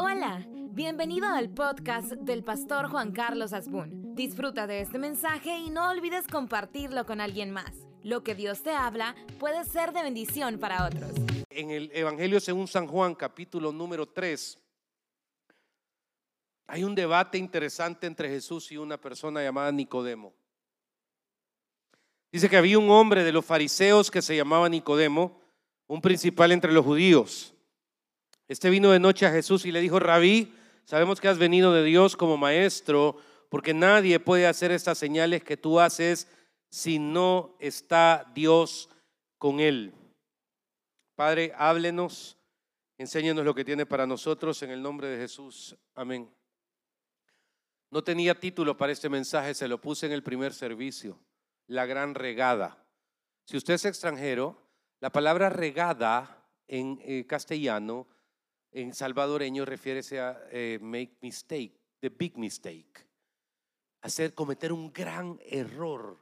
Hola, 0.00 0.46
bienvenido 0.70 1.26
al 1.26 1.50
podcast 1.50 2.12
del 2.12 2.44
pastor 2.44 2.88
Juan 2.88 3.10
Carlos 3.10 3.52
Asbun. 3.52 4.14
Disfruta 4.14 4.68
de 4.68 4.80
este 4.80 4.96
mensaje 4.96 5.58
y 5.58 5.70
no 5.70 5.90
olvides 5.90 6.28
compartirlo 6.28 7.04
con 7.04 7.20
alguien 7.20 7.50
más. 7.50 7.72
Lo 8.04 8.22
que 8.22 8.36
Dios 8.36 8.62
te 8.62 8.70
habla 8.70 9.16
puede 9.40 9.64
ser 9.64 9.92
de 9.92 10.04
bendición 10.04 10.60
para 10.60 10.86
otros. 10.86 11.10
En 11.50 11.72
el 11.72 11.90
Evangelio 11.92 12.38
según 12.38 12.68
San 12.68 12.86
Juan, 12.86 13.16
capítulo 13.16 13.72
número 13.72 14.06
3, 14.06 14.56
hay 16.68 16.84
un 16.84 16.94
debate 16.94 17.36
interesante 17.36 18.06
entre 18.06 18.28
Jesús 18.28 18.70
y 18.70 18.76
una 18.76 19.00
persona 19.00 19.42
llamada 19.42 19.72
Nicodemo. 19.72 20.32
Dice 22.30 22.48
que 22.48 22.56
había 22.56 22.78
un 22.78 22.88
hombre 22.90 23.24
de 23.24 23.32
los 23.32 23.44
fariseos 23.44 24.12
que 24.12 24.22
se 24.22 24.36
llamaba 24.36 24.68
Nicodemo, 24.68 25.40
un 25.88 26.00
principal 26.00 26.52
entre 26.52 26.70
los 26.70 26.84
judíos. 26.84 27.52
Este 28.48 28.70
vino 28.70 28.90
de 28.90 28.98
noche 28.98 29.26
a 29.26 29.30
Jesús 29.30 29.66
y 29.66 29.72
le 29.72 29.80
dijo, 29.80 30.00
Rabí, 30.00 30.54
sabemos 30.84 31.20
que 31.20 31.28
has 31.28 31.36
venido 31.36 31.72
de 31.74 31.84
Dios 31.84 32.16
como 32.16 32.38
maestro, 32.38 33.16
porque 33.50 33.74
nadie 33.74 34.18
puede 34.20 34.46
hacer 34.46 34.70
estas 34.70 34.96
señales 34.96 35.44
que 35.44 35.58
tú 35.58 35.78
haces 35.78 36.28
si 36.70 36.98
no 36.98 37.56
está 37.60 38.30
Dios 38.34 38.88
con 39.36 39.60
él. 39.60 39.92
Padre, 41.14 41.52
háblenos, 41.56 42.38
enséñanos 42.96 43.44
lo 43.44 43.54
que 43.54 43.64
tiene 43.64 43.84
para 43.84 44.06
nosotros 44.06 44.62
en 44.62 44.70
el 44.70 44.82
nombre 44.82 45.08
de 45.08 45.18
Jesús. 45.18 45.76
Amén. 45.94 46.30
No 47.90 48.02
tenía 48.02 48.38
título 48.38 48.76
para 48.76 48.92
este 48.92 49.08
mensaje, 49.08 49.54
se 49.54 49.68
lo 49.68 49.80
puse 49.80 50.06
en 50.06 50.12
el 50.12 50.22
primer 50.22 50.54
servicio, 50.54 51.18
la 51.66 51.86
gran 51.86 52.14
regada. 52.14 52.82
Si 53.44 53.56
usted 53.56 53.74
es 53.74 53.84
extranjero, 53.84 54.62
la 55.00 55.10
palabra 55.10 55.48
regada 55.48 56.46
en 56.66 57.00
eh, 57.02 57.26
castellano, 57.26 58.06
en 58.72 58.94
salvadoreño, 58.94 59.64
refiere 59.64 60.00
a 60.20 60.40
eh, 60.50 60.78
make 60.80 61.16
mistake, 61.20 61.78
the 62.00 62.10
big 62.10 62.36
mistake, 62.36 63.06
hacer 64.02 64.34
cometer 64.34 64.72
un 64.72 64.92
gran 64.92 65.38
error. 65.44 66.18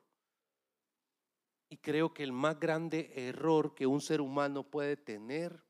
Y 1.69 1.79
creo 1.79 2.15
que 2.15 2.23
el 2.23 2.33
más 2.33 2.61
grande 2.61 3.12
error 3.17 3.75
que 3.75 3.87
un 3.87 4.01
ser 4.01 4.21
humano 4.21 4.62
puede 4.62 4.97
tener 4.97 5.65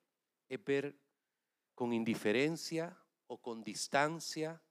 es 0.48 0.62
ver 0.62 0.98
con 1.75 1.92
indiferencia 1.92 2.97
o 3.27 3.41
con 3.41 3.64
distancia 3.64 4.62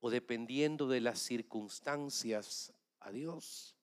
o 0.00 0.10
dependiendo 0.10 0.88
de 0.88 1.00
las 1.00 1.18
circunstancias 1.18 2.72
a 3.00 3.10
Dios. 3.10 3.76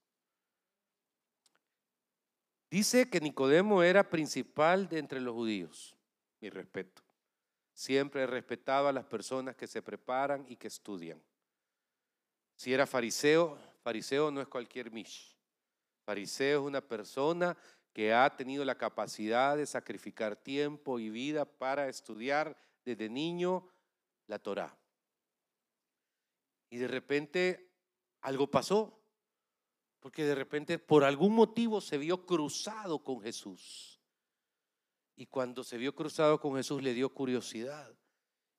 Dice 2.69 3.09
que 3.09 3.21
Nicodemo 3.21 3.83
era 3.83 4.09
principal 4.09 4.89
de 4.89 4.99
entre 4.99 5.21
los 5.21 5.33
judíos, 5.33 5.95
mi 6.41 6.49
respeto. 6.49 7.06
Siempre 7.77 8.23
he 8.23 8.25
respetado 8.25 8.87
a 8.87 8.91
las 8.91 9.05
personas 9.05 9.55
que 9.55 9.67
se 9.67 9.83
preparan 9.83 10.43
y 10.49 10.55
que 10.55 10.67
estudian. 10.67 11.21
Si 12.55 12.73
era 12.73 12.87
fariseo, 12.87 13.55
fariseo 13.83 14.31
no 14.31 14.41
es 14.41 14.47
cualquier 14.47 14.89
mish. 14.89 15.37
Fariseo 16.03 16.61
es 16.61 16.67
una 16.67 16.81
persona 16.81 17.55
que 17.93 18.11
ha 18.15 18.35
tenido 18.35 18.65
la 18.65 18.79
capacidad 18.79 19.55
de 19.55 19.67
sacrificar 19.67 20.35
tiempo 20.35 20.97
y 20.97 21.11
vida 21.11 21.45
para 21.45 21.87
estudiar 21.87 22.57
desde 22.83 23.09
niño 23.09 23.67
la 24.25 24.39
Torah. 24.39 24.75
Y 26.71 26.77
de 26.77 26.87
repente 26.87 27.69
algo 28.21 28.49
pasó, 28.49 28.99
porque 29.99 30.23
de 30.23 30.33
repente 30.33 30.79
por 30.79 31.03
algún 31.03 31.35
motivo 31.35 31.79
se 31.79 31.99
vio 31.99 32.25
cruzado 32.25 33.03
con 33.03 33.21
Jesús. 33.21 33.96
Y 35.17 35.25
cuando 35.25 35.63
se 35.63 35.77
vio 35.77 35.95
cruzado 35.95 36.39
con 36.39 36.55
Jesús 36.55 36.81
le 36.81 36.93
dio 36.93 37.09
curiosidad. 37.09 37.91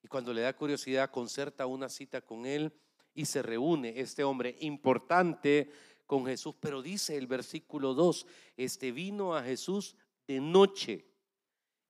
Y 0.02 0.08
cuando 0.08 0.34
le 0.34 0.42
da 0.42 0.54
curiosidad 0.56 1.10
concerta 1.10 1.66
una 1.66 1.88
cita 1.88 2.20
con 2.20 2.44
él 2.44 2.72
y 3.14 3.24
se 3.26 3.42
reúne 3.42 4.00
este 4.00 4.24
hombre 4.24 4.56
importante 4.60 5.70
con 6.04 6.26
Jesús. 6.26 6.56
Pero 6.60 6.82
dice 6.82 7.16
el 7.16 7.28
versículo 7.28 7.94
2, 7.94 8.26
este 8.56 8.90
vino 8.90 9.36
a 9.36 9.42
Jesús 9.44 9.96
de 10.26 10.40
noche 10.40 11.06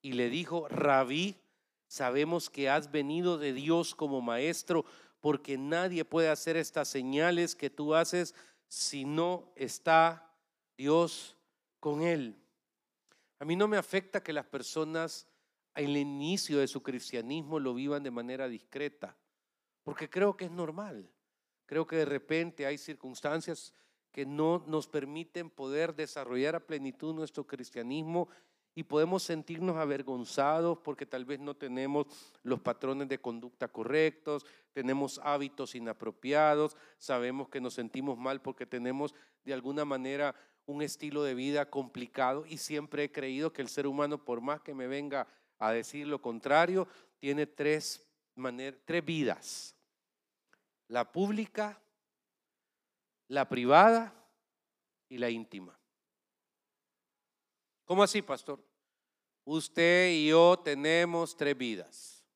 y 0.03 0.13
le 0.13 0.29
dijo, 0.29 0.69
rabí, 0.69 1.37
sabemos 1.87 2.51
que 2.51 2.69
has 2.69 2.91
venido 2.91 3.39
de 3.39 3.55
Dios 3.55 3.95
como 3.95 4.21
maestro 4.21 4.85
porque 5.21 5.57
nadie 5.57 6.05
puede 6.05 6.29
hacer 6.29 6.59
estas 6.59 6.89
señales 6.89 7.57
que 7.57 7.71
tú 7.71 7.95
haces 7.95 8.35
si 8.69 9.07
no 9.07 9.51
está 9.57 10.31
Dios 10.77 11.37
con 11.81 12.03
él. 12.03 12.37
A 13.39 13.45
mí 13.45 13.57
no 13.57 13.69
me 13.69 13.77
afecta 13.77 14.23
que 14.23 14.33
las 14.33 14.47
personas 14.47 15.29
el 15.75 15.97
inicio 15.97 16.59
de 16.59 16.69
su 16.69 16.83
cristianismo 16.83 17.61
lo 17.61 17.75
vivan 17.75 18.03
de 18.03 18.11
manera 18.11 18.49
discreta, 18.49 19.17
porque 19.85 20.11
creo 20.11 20.37
que 20.37 20.47
es 20.47 20.51
normal. 20.51 21.09
Creo 21.67 21.87
que 21.87 21.97
de 21.97 22.05
repente 22.05 22.67
hay 22.67 22.79
circunstancias 22.79 23.73
que 24.11 24.27
no 24.27 24.65
nos 24.67 24.89
permiten 24.89 25.51
poder 25.51 25.95
desarrollar 25.95 26.57
a 26.57 26.67
plenitud 26.67 27.15
nuestro 27.15 27.47
cristianismo 27.47 28.29
y 28.75 28.85
podemos 28.85 29.23
sentirnos 29.23 29.77
avergonzados 29.77 30.79
porque 30.79 31.05
tal 31.05 31.25
vez 31.25 31.41
no 31.41 31.55
tenemos 31.55 32.07
los 32.43 32.61
patrones 32.61 33.09
de 33.09 33.21
conducta 33.21 33.69
correctos, 33.69 34.47
tenemos 34.73 35.21
hábitos 35.23 35.75
inapropiados, 35.75 36.77
sabemos 36.97 37.49
que 37.49 37.61
nos 37.61 37.75
sentimos 37.75 38.17
mal 38.19 38.41
porque 38.41 38.67
tenemos 38.67 39.15
de 39.45 39.53
alguna 39.53 39.85
manera 39.85 40.35
un 40.69 40.83
estilo 40.83 41.23
de 41.23 41.35
vida 41.35 41.71
complicado 41.71 42.45
y 42.47 42.59
siempre 42.59 43.05
he 43.05 43.11
creído 43.11 43.55
que 43.55 43.63
el 43.63 43.69
ser 43.69 43.87
humano, 43.87 44.23
por 44.23 44.43
más 44.43 44.61
que 44.61 44.75
me 44.75 44.87
venga 44.87 45.27
a 45.59 45.73
decir 45.73 46.07
lo 46.07 46.21
contrario, 46.21 46.87
tiene 47.19 47.47
tres, 47.47 48.07
tres 48.85 49.05
vidas. 49.05 49.75
La 50.89 51.11
pública, 51.11 51.81
la 53.29 53.49
privada 53.49 54.15
y 55.09 55.17
la 55.17 55.31
íntima. 55.31 55.79
¿Cómo 57.87 58.03
así, 58.03 58.21
pastor? 58.21 58.63
Usted 59.47 60.11
y 60.11 60.29
yo 60.29 60.59
tenemos 60.59 61.35
tres 61.35 61.57
vidas. 61.57 62.27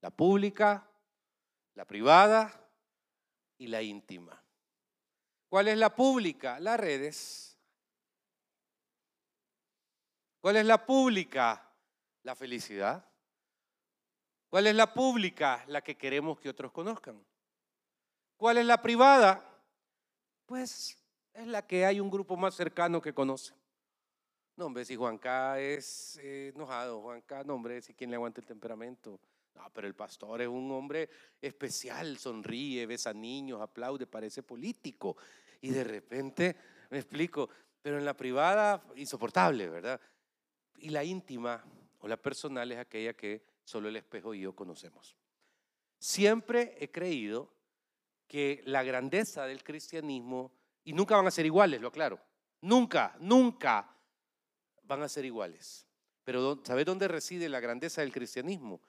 La 0.00 0.10
pública, 0.10 0.88
la 1.74 1.84
privada 1.84 2.70
y 3.58 3.66
la 3.66 3.82
íntima. 3.82 4.40
¿Cuál 5.48 5.66
es 5.66 5.78
la 5.78 5.96
pública? 5.96 6.60
Las 6.60 6.78
redes. 6.78 7.51
¿Cuál 10.42 10.56
es 10.56 10.66
la 10.66 10.84
pública? 10.84 11.70
La 12.24 12.34
felicidad. 12.34 13.08
¿Cuál 14.50 14.66
es 14.66 14.74
la 14.74 14.92
pública? 14.92 15.62
La 15.68 15.82
que 15.82 15.96
queremos 15.96 16.40
que 16.40 16.48
otros 16.48 16.72
conozcan. 16.72 17.24
¿Cuál 18.36 18.58
es 18.58 18.66
la 18.66 18.82
privada? 18.82 19.40
Pues 20.44 20.98
es 21.32 21.46
la 21.46 21.64
que 21.64 21.86
hay 21.86 22.00
un 22.00 22.10
grupo 22.10 22.36
más 22.36 22.56
cercano 22.56 23.00
que 23.00 23.14
conoce. 23.14 23.54
No, 24.56 24.66
hombre, 24.66 24.84
si 24.84 24.96
Juanca 24.96 25.60
es 25.60 26.18
eh, 26.20 26.50
enojado, 26.52 27.00
Juanca, 27.00 27.44
no, 27.44 27.54
hombre, 27.54 27.80
si 27.80 27.94
quién 27.94 28.10
le 28.10 28.16
aguanta 28.16 28.40
el 28.40 28.46
temperamento. 28.48 29.20
No, 29.54 29.70
pero 29.72 29.86
el 29.86 29.94
pastor 29.94 30.42
es 30.42 30.48
un 30.48 30.72
hombre 30.72 31.08
especial, 31.40 32.18
sonríe, 32.18 32.84
besa 32.86 33.14
niños, 33.14 33.60
aplaude, 33.60 34.08
parece 34.08 34.42
político. 34.42 35.16
Y 35.60 35.70
de 35.70 35.84
repente, 35.84 36.56
me 36.90 36.98
explico, 36.98 37.48
pero 37.80 37.96
en 37.96 38.04
la 38.04 38.16
privada, 38.16 38.82
insoportable, 38.96 39.68
¿verdad? 39.68 40.00
Y 40.78 40.90
la 40.90 41.04
íntima 41.04 41.64
o 42.00 42.08
la 42.08 42.16
personal 42.16 42.70
es 42.72 42.78
aquella 42.78 43.14
que 43.14 43.42
solo 43.64 43.88
el 43.88 43.96
espejo 43.96 44.34
y 44.34 44.40
yo 44.40 44.54
conocemos. 44.54 45.16
Siempre 45.98 46.76
he 46.80 46.90
creído 46.90 47.52
que 48.26 48.62
la 48.64 48.82
grandeza 48.82 49.46
del 49.46 49.62
cristianismo, 49.62 50.52
y 50.84 50.92
nunca 50.92 51.16
van 51.16 51.26
a 51.26 51.30
ser 51.30 51.46
iguales, 51.46 51.80
lo 51.80 51.88
aclaro, 51.88 52.18
nunca, 52.60 53.14
nunca 53.20 53.94
van 54.82 55.02
a 55.02 55.08
ser 55.08 55.24
iguales. 55.24 55.86
Pero 56.24 56.60
¿sabes 56.64 56.86
dónde 56.86 57.08
reside 57.08 57.48
la 57.48 57.60
grandeza 57.60 58.00
del 58.00 58.12
cristianismo? 58.12 58.80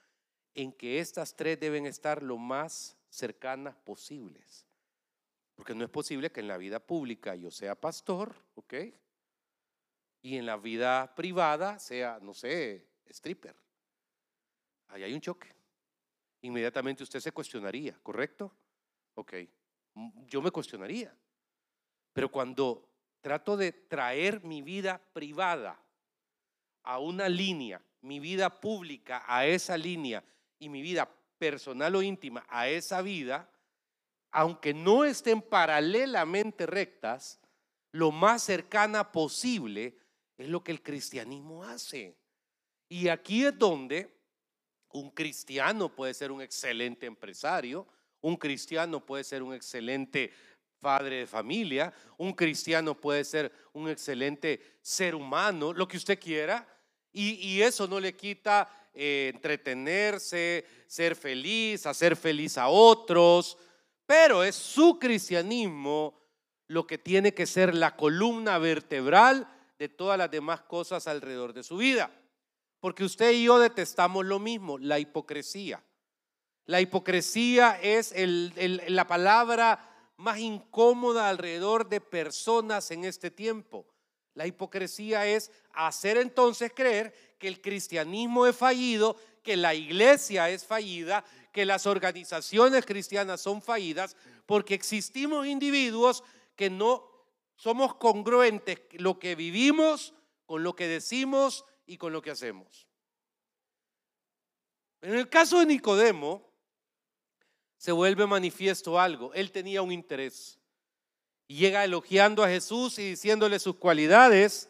En 0.56 0.72
que 0.72 1.00
estas 1.00 1.36
tres 1.36 1.60
deben 1.60 1.86
estar 1.86 2.24
lo 2.24 2.38
más 2.38 2.98
cercanas 3.10 3.76
posibles. 3.76 4.66
Porque 5.56 5.76
no 5.76 5.84
es 5.84 5.90
posible 5.90 6.32
que 6.32 6.40
en 6.40 6.48
la 6.48 6.58
vida 6.58 6.80
pública 6.80 7.36
yo 7.36 7.52
sea 7.52 7.76
pastor, 7.76 8.36
¿ok? 8.56 8.74
Y 10.24 10.38
en 10.38 10.48
la 10.48 10.58
vida 10.58 11.14
privada 11.14 11.78
sea, 11.78 12.18
no 12.22 12.34
sé, 12.34 12.88
stripper. 13.06 13.56
Ahí 14.88 15.04
hay 15.04 15.14
un 15.14 15.22
choque. 15.22 15.54
Inmediatamente 16.42 17.04
usted 17.04 17.20
se 17.20 17.32
cuestionaría, 17.32 18.00
¿correcto? 18.02 18.52
Ok, 19.16 19.34
yo 20.26 20.42
me 20.42 20.50
cuestionaría. 20.50 21.16
Pero 22.14 22.32
cuando 22.32 22.90
trato 23.22 23.56
de 23.58 23.72
traer 23.72 24.44
mi 24.44 24.62
vida 24.62 25.02
privada 25.14 25.80
a 26.84 27.00
una 27.00 27.30
línea, 27.30 27.82
mi 28.02 28.20
vida 28.20 28.62
pública 28.62 29.24
a 29.28 29.46
esa 29.46 29.78
línea 29.78 30.24
y 30.58 30.70
mi 30.70 30.82
vida 30.82 31.10
personal 31.38 31.96
o 31.96 32.02
íntima 32.02 32.46
a 32.50 32.70
esa 32.70 33.02
vida, 33.02 33.50
aunque 34.32 34.74
no 34.74 35.06
estén 35.06 35.42
paralelamente 35.42 36.66
rectas, 36.66 37.40
lo 37.92 38.12
más 38.12 38.44
cercana 38.44 39.12
posible 39.12 39.98
es 40.38 40.50
lo 40.50 40.64
que 40.64 40.72
el 40.72 40.82
cristianismo 40.82 41.64
hace. 41.64 42.18
Y 42.90 43.08
aquí 43.08 43.46
es 43.46 43.58
donde 43.58 44.22
Un 44.96 45.10
cristiano 45.10 45.90
puede 45.90 46.14
ser 46.14 46.32
un 46.32 46.40
excelente 46.40 47.08
empresario, 47.08 47.88
un 48.22 48.38
cristiano 48.38 49.04
puede 49.04 49.24
ser 49.24 49.42
un 49.42 49.56
excelente 49.56 50.32
padre 50.80 51.16
de 51.16 51.26
familia, 51.26 51.92
un 52.18 52.34
cristiano 52.34 52.94
puede 52.94 53.24
ser 53.24 53.52
un 53.74 53.90
excelente 53.90 54.78
ser 54.84 55.16
humano, 55.16 55.74
lo 55.74 55.88
que 55.88 55.98
usted 55.98 56.20
quiera, 56.20 56.68
y, 57.12 57.62
eso 57.62 57.88
no 57.88 58.00
le 58.00 58.16
quita 58.16 58.70
eh, 58.94 59.32
entretenerse, 59.34 60.66
ser 60.88 61.16
feliz, 61.16 61.86
hacer 61.86 62.16
feliz 62.16 62.58
a 62.58 62.68
otros, 62.68 63.58
pero 64.06 64.44
es 64.44 64.56
su 64.56 65.00
cristianismo 65.00 66.20
lo 66.68 66.86
que 66.88 66.98
tiene 66.98 67.34
que 67.34 67.46
ser 67.46 67.76
la 67.76 67.96
columna 67.96 68.58
vertebral 68.58 69.48
de 69.78 69.90
todas 69.90 70.18
las 70.18 70.32
demás 70.32 70.62
cosas 70.62 71.08
alrededor 71.08 71.54
de 71.54 71.64
su 71.64 71.78
vida. 71.78 72.12
Porque 72.80 73.04
usted 73.04 73.32
y 73.32 73.46
yo 73.46 73.60
detestamos 73.60 74.26
lo 74.26 74.40
mismo, 74.40 74.78
la 74.78 75.00
hipocresía. 75.00 75.84
La 76.66 76.82
hipocresía 76.82 77.80
es 77.82 78.14
la 78.18 79.08
palabra 79.08 80.12
más 80.18 80.40
incómoda 80.40 81.30
alrededor 81.30 81.90
de 81.90 82.00
personas 82.02 82.92
en 82.92 83.04
este 83.06 83.32
tiempo. 83.32 83.86
La 84.36 84.48
hipocresía 84.48 85.28
es 85.28 85.52
hacer 85.74 86.18
entonces 86.18 86.72
creer 86.74 87.14
que 87.38 87.48
el 87.48 87.62
cristianismo 87.62 88.48
es 88.48 88.56
fallido, 88.56 89.16
que 89.44 89.58
la 89.58 89.76
iglesia 89.76 90.50
es 90.50 90.66
fallida, 90.66 91.24
que 91.52 91.66
las 91.66 91.86
organizaciones 91.86 92.86
cristianas 92.86 93.42
son 93.42 93.62
fallidas, 93.62 94.16
porque 94.46 94.74
existimos 94.74 95.46
individuos 95.46 96.24
que 96.56 96.70
no 96.70 97.13
somos 97.64 97.96
congruentes 97.96 98.82
lo 98.92 99.20
que 99.20 99.36
vivimos 99.36 100.14
con 100.46 100.64
lo 100.64 100.76
que 100.76 100.86
decimos 100.86 101.64
y 101.86 101.96
con 101.96 102.12
lo 102.12 102.22
que 102.22 102.32
hacemos. 102.32 102.90
En 105.02 105.14
el 105.14 105.30
caso 105.30 105.60
de 105.60 105.68
Nicodemo, 105.68 106.46
se 107.78 107.94
vuelve 107.94 108.28
manifiesto 108.28 109.00
algo. 109.00 109.34
Él 109.34 109.54
tenía 109.54 109.82
un 109.82 109.94
interés. 109.94 110.60
Y 111.48 111.56
llega 111.56 111.86
elogiando 111.86 112.44
a 112.44 112.50
Jesús 112.50 113.00
y 113.00 113.12
diciéndole 113.12 113.58
sus 113.60 113.78
cualidades. 113.78 114.68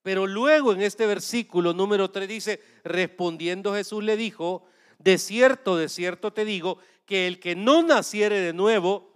Pero 0.00 0.26
luego 0.26 0.72
en 0.72 0.80
este 0.80 1.06
versículo 1.06 1.74
número 1.74 2.10
3 2.10 2.26
dice, 2.26 2.62
respondiendo 2.84 3.74
Jesús 3.74 4.02
le 4.02 4.16
dijo, 4.16 4.64
de 4.98 5.18
cierto, 5.18 5.76
de 5.76 5.90
cierto 5.90 6.32
te 6.32 6.46
digo, 6.46 6.78
que 7.04 7.26
el 7.26 7.38
que 7.38 7.54
no 7.54 7.82
naciere 7.82 8.40
de 8.40 8.54
nuevo 8.54 9.13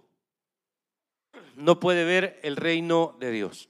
no 1.59 1.79
puede 1.79 2.05
ver 2.05 2.39
el 2.41 2.55
reino 2.55 3.17
de 3.19 3.31
Dios. 3.31 3.69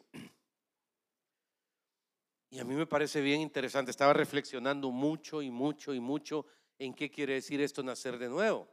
Y 2.51 2.59
a 2.59 2.63
mí 2.63 2.75
me 2.75 2.86
parece 2.86 3.21
bien 3.21 3.41
interesante, 3.41 3.91
estaba 3.91 4.13
reflexionando 4.13 4.91
mucho 4.91 5.41
y 5.41 5.50
mucho 5.50 5.94
y 5.94 6.00
mucho 6.00 6.45
en 6.77 6.94
qué 6.94 7.09
quiere 7.09 7.33
decir 7.33 7.62
esto 7.62 7.81
nacer 7.83 8.18
de 8.19 8.30
nuevo. 8.30 8.68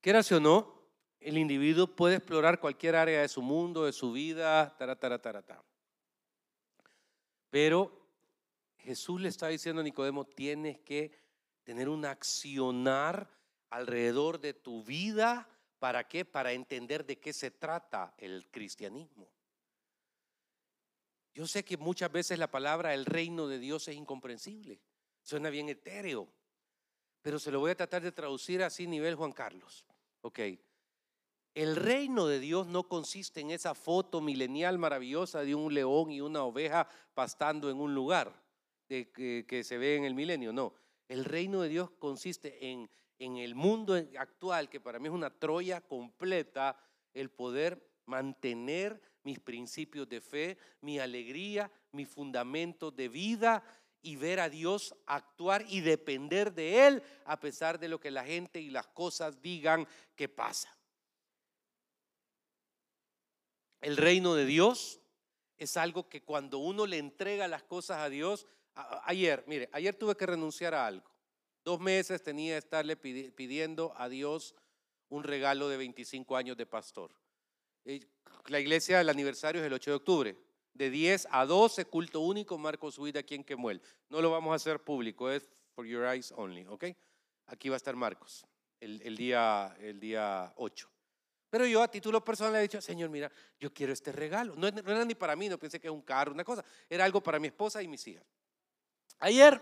Quieras 0.00 0.30
o 0.32 0.40
no, 0.40 0.80
el 1.20 1.38
individuo 1.38 1.86
puede 1.86 2.16
explorar 2.16 2.58
cualquier 2.58 2.96
área 2.96 3.20
de 3.20 3.28
su 3.28 3.40
mundo, 3.40 3.84
de 3.84 3.92
su 3.92 4.12
vida, 4.12 4.76
tarataratarata. 4.76 5.62
Pero 7.50 8.00
Jesús 8.78 9.20
le 9.20 9.28
está 9.28 9.48
diciendo 9.48 9.80
a 9.80 9.84
Nicodemo, 9.84 10.24
tienes 10.24 10.78
que 10.80 11.12
tener 11.62 11.88
un 11.88 12.04
accionar 12.04 13.28
alrededor 13.68 14.40
de 14.40 14.54
tu 14.54 14.82
vida. 14.82 15.48
¿Para 15.80 16.06
qué? 16.06 16.26
Para 16.26 16.52
entender 16.52 17.04
de 17.06 17.18
qué 17.18 17.32
se 17.32 17.50
trata 17.50 18.14
el 18.18 18.46
cristianismo. 18.50 19.26
Yo 21.32 21.46
sé 21.46 21.64
que 21.64 21.78
muchas 21.78 22.12
veces 22.12 22.38
la 22.38 22.50
palabra 22.50 22.92
el 22.92 23.06
reino 23.06 23.48
de 23.48 23.58
Dios 23.58 23.88
es 23.88 23.96
incomprensible. 23.96 24.78
Suena 25.22 25.48
bien 25.48 25.70
etéreo. 25.70 26.28
Pero 27.22 27.38
se 27.38 27.50
lo 27.50 27.60
voy 27.60 27.70
a 27.70 27.76
tratar 27.76 28.02
de 28.02 28.12
traducir 28.12 28.62
así 28.62 28.86
nivel 28.86 29.14
Juan 29.14 29.32
Carlos. 29.32 29.86
Ok. 30.20 30.40
El 31.54 31.76
reino 31.76 32.26
de 32.26 32.40
Dios 32.40 32.66
no 32.66 32.86
consiste 32.86 33.40
en 33.40 33.50
esa 33.50 33.74
foto 33.74 34.20
milenial 34.20 34.76
maravillosa 34.76 35.40
de 35.40 35.54
un 35.54 35.72
león 35.72 36.10
y 36.10 36.20
una 36.20 36.44
oveja 36.44 36.88
pastando 37.14 37.70
en 37.70 37.80
un 37.80 37.94
lugar 37.94 38.32
que, 38.86 39.10
que, 39.48 39.64
se 39.64 39.78
ve 39.78 39.96
en 39.96 40.04
el 40.04 40.14
milenio. 40.14 40.52
No. 40.52 40.74
El 41.08 41.24
reino 41.24 41.62
de 41.62 41.70
Dios 41.70 41.90
consiste 41.90 42.70
en, 42.70 42.90
en 43.20 43.36
el 43.36 43.54
mundo 43.54 43.94
actual, 44.18 44.68
que 44.68 44.80
para 44.80 44.98
mí 44.98 45.06
es 45.06 45.14
una 45.14 45.30
Troya 45.30 45.82
completa, 45.82 46.76
el 47.12 47.30
poder 47.30 47.86
mantener 48.06 49.00
mis 49.22 49.38
principios 49.38 50.08
de 50.08 50.20
fe, 50.20 50.58
mi 50.80 50.98
alegría, 50.98 51.70
mi 51.92 52.06
fundamento 52.06 52.90
de 52.90 53.08
vida 53.08 53.62
y 54.02 54.16
ver 54.16 54.40
a 54.40 54.48
Dios 54.48 54.94
actuar 55.04 55.66
y 55.68 55.80
depender 55.80 56.54
de 56.54 56.86
Él 56.86 57.02
a 57.26 57.38
pesar 57.38 57.78
de 57.78 57.88
lo 57.88 58.00
que 58.00 58.10
la 58.10 58.24
gente 58.24 58.58
y 58.58 58.70
las 58.70 58.86
cosas 58.86 59.42
digan 59.42 59.86
que 60.16 60.28
pasa. 60.28 60.74
El 63.82 63.98
reino 63.98 64.34
de 64.34 64.46
Dios 64.46 65.00
es 65.58 65.76
algo 65.76 66.08
que 66.08 66.22
cuando 66.22 66.58
uno 66.58 66.86
le 66.86 66.96
entrega 66.96 67.46
las 67.48 67.62
cosas 67.64 67.98
a 67.98 68.08
Dios, 68.08 68.46
ayer, 69.04 69.44
mire, 69.46 69.68
ayer 69.72 69.94
tuve 69.94 70.16
que 70.16 70.24
renunciar 70.24 70.74
a 70.74 70.86
algo. 70.86 71.10
Dos 71.64 71.80
meses 71.80 72.22
tenía 72.22 72.56
estarle 72.56 72.96
pidiendo 72.96 73.92
a 73.96 74.08
Dios 74.08 74.54
un 75.08 75.24
regalo 75.24 75.68
de 75.68 75.76
25 75.76 76.36
años 76.36 76.56
de 76.56 76.66
pastor. 76.66 77.12
Eh, 77.84 78.00
la 78.46 78.60
iglesia, 78.60 79.00
el 79.00 79.08
aniversario 79.08 79.60
es 79.60 79.66
el 79.66 79.72
8 79.72 79.90
de 79.90 79.96
octubre 79.96 80.36
de 80.74 80.90
10 80.90 81.28
a 81.30 81.44
12, 81.44 81.84
culto 81.86 82.20
único, 82.20 82.56
Marcos 82.56 82.98
Huida 82.98 83.20
aquí 83.20 83.34
en 83.34 83.44
Quemuel. 83.44 83.82
No 84.08 84.22
lo 84.22 84.30
vamos 84.30 84.52
a 84.52 84.56
hacer 84.56 84.80
público, 84.80 85.30
es 85.30 85.48
for 85.74 85.84
your 85.86 86.04
eyes 86.04 86.32
only, 86.32 86.66
¿ok? 86.66 86.84
Aquí 87.46 87.68
va 87.68 87.76
a 87.76 87.78
estar 87.78 87.96
Marcos 87.96 88.46
el, 88.80 89.16
día, 89.16 89.76
el 89.80 90.00
día 90.00 90.52
8. 90.56 90.88
Pero 91.50 91.66
yo 91.66 91.82
a 91.82 91.90
título 91.90 92.24
personal 92.24 92.52
le 92.52 92.58
he 92.60 92.62
dicho, 92.62 92.80
Señor, 92.80 93.10
mira, 93.10 93.30
yo 93.58 93.74
quiero 93.74 93.92
este 93.92 94.12
regalo. 94.12 94.54
No, 94.56 94.70
no 94.70 94.90
era 94.90 95.04
ni 95.04 95.14
para 95.14 95.34
mí, 95.34 95.48
no 95.48 95.58
pensé 95.58 95.80
que 95.80 95.88
era 95.88 95.92
un 95.92 96.02
carro, 96.02 96.32
una 96.32 96.44
cosa. 96.44 96.64
Era 96.88 97.04
algo 97.04 97.20
para 97.20 97.40
mi 97.40 97.48
esposa 97.48 97.82
y 97.82 97.88
mis 97.88 98.06
hijas. 98.06 98.24
Ayer 99.18 99.60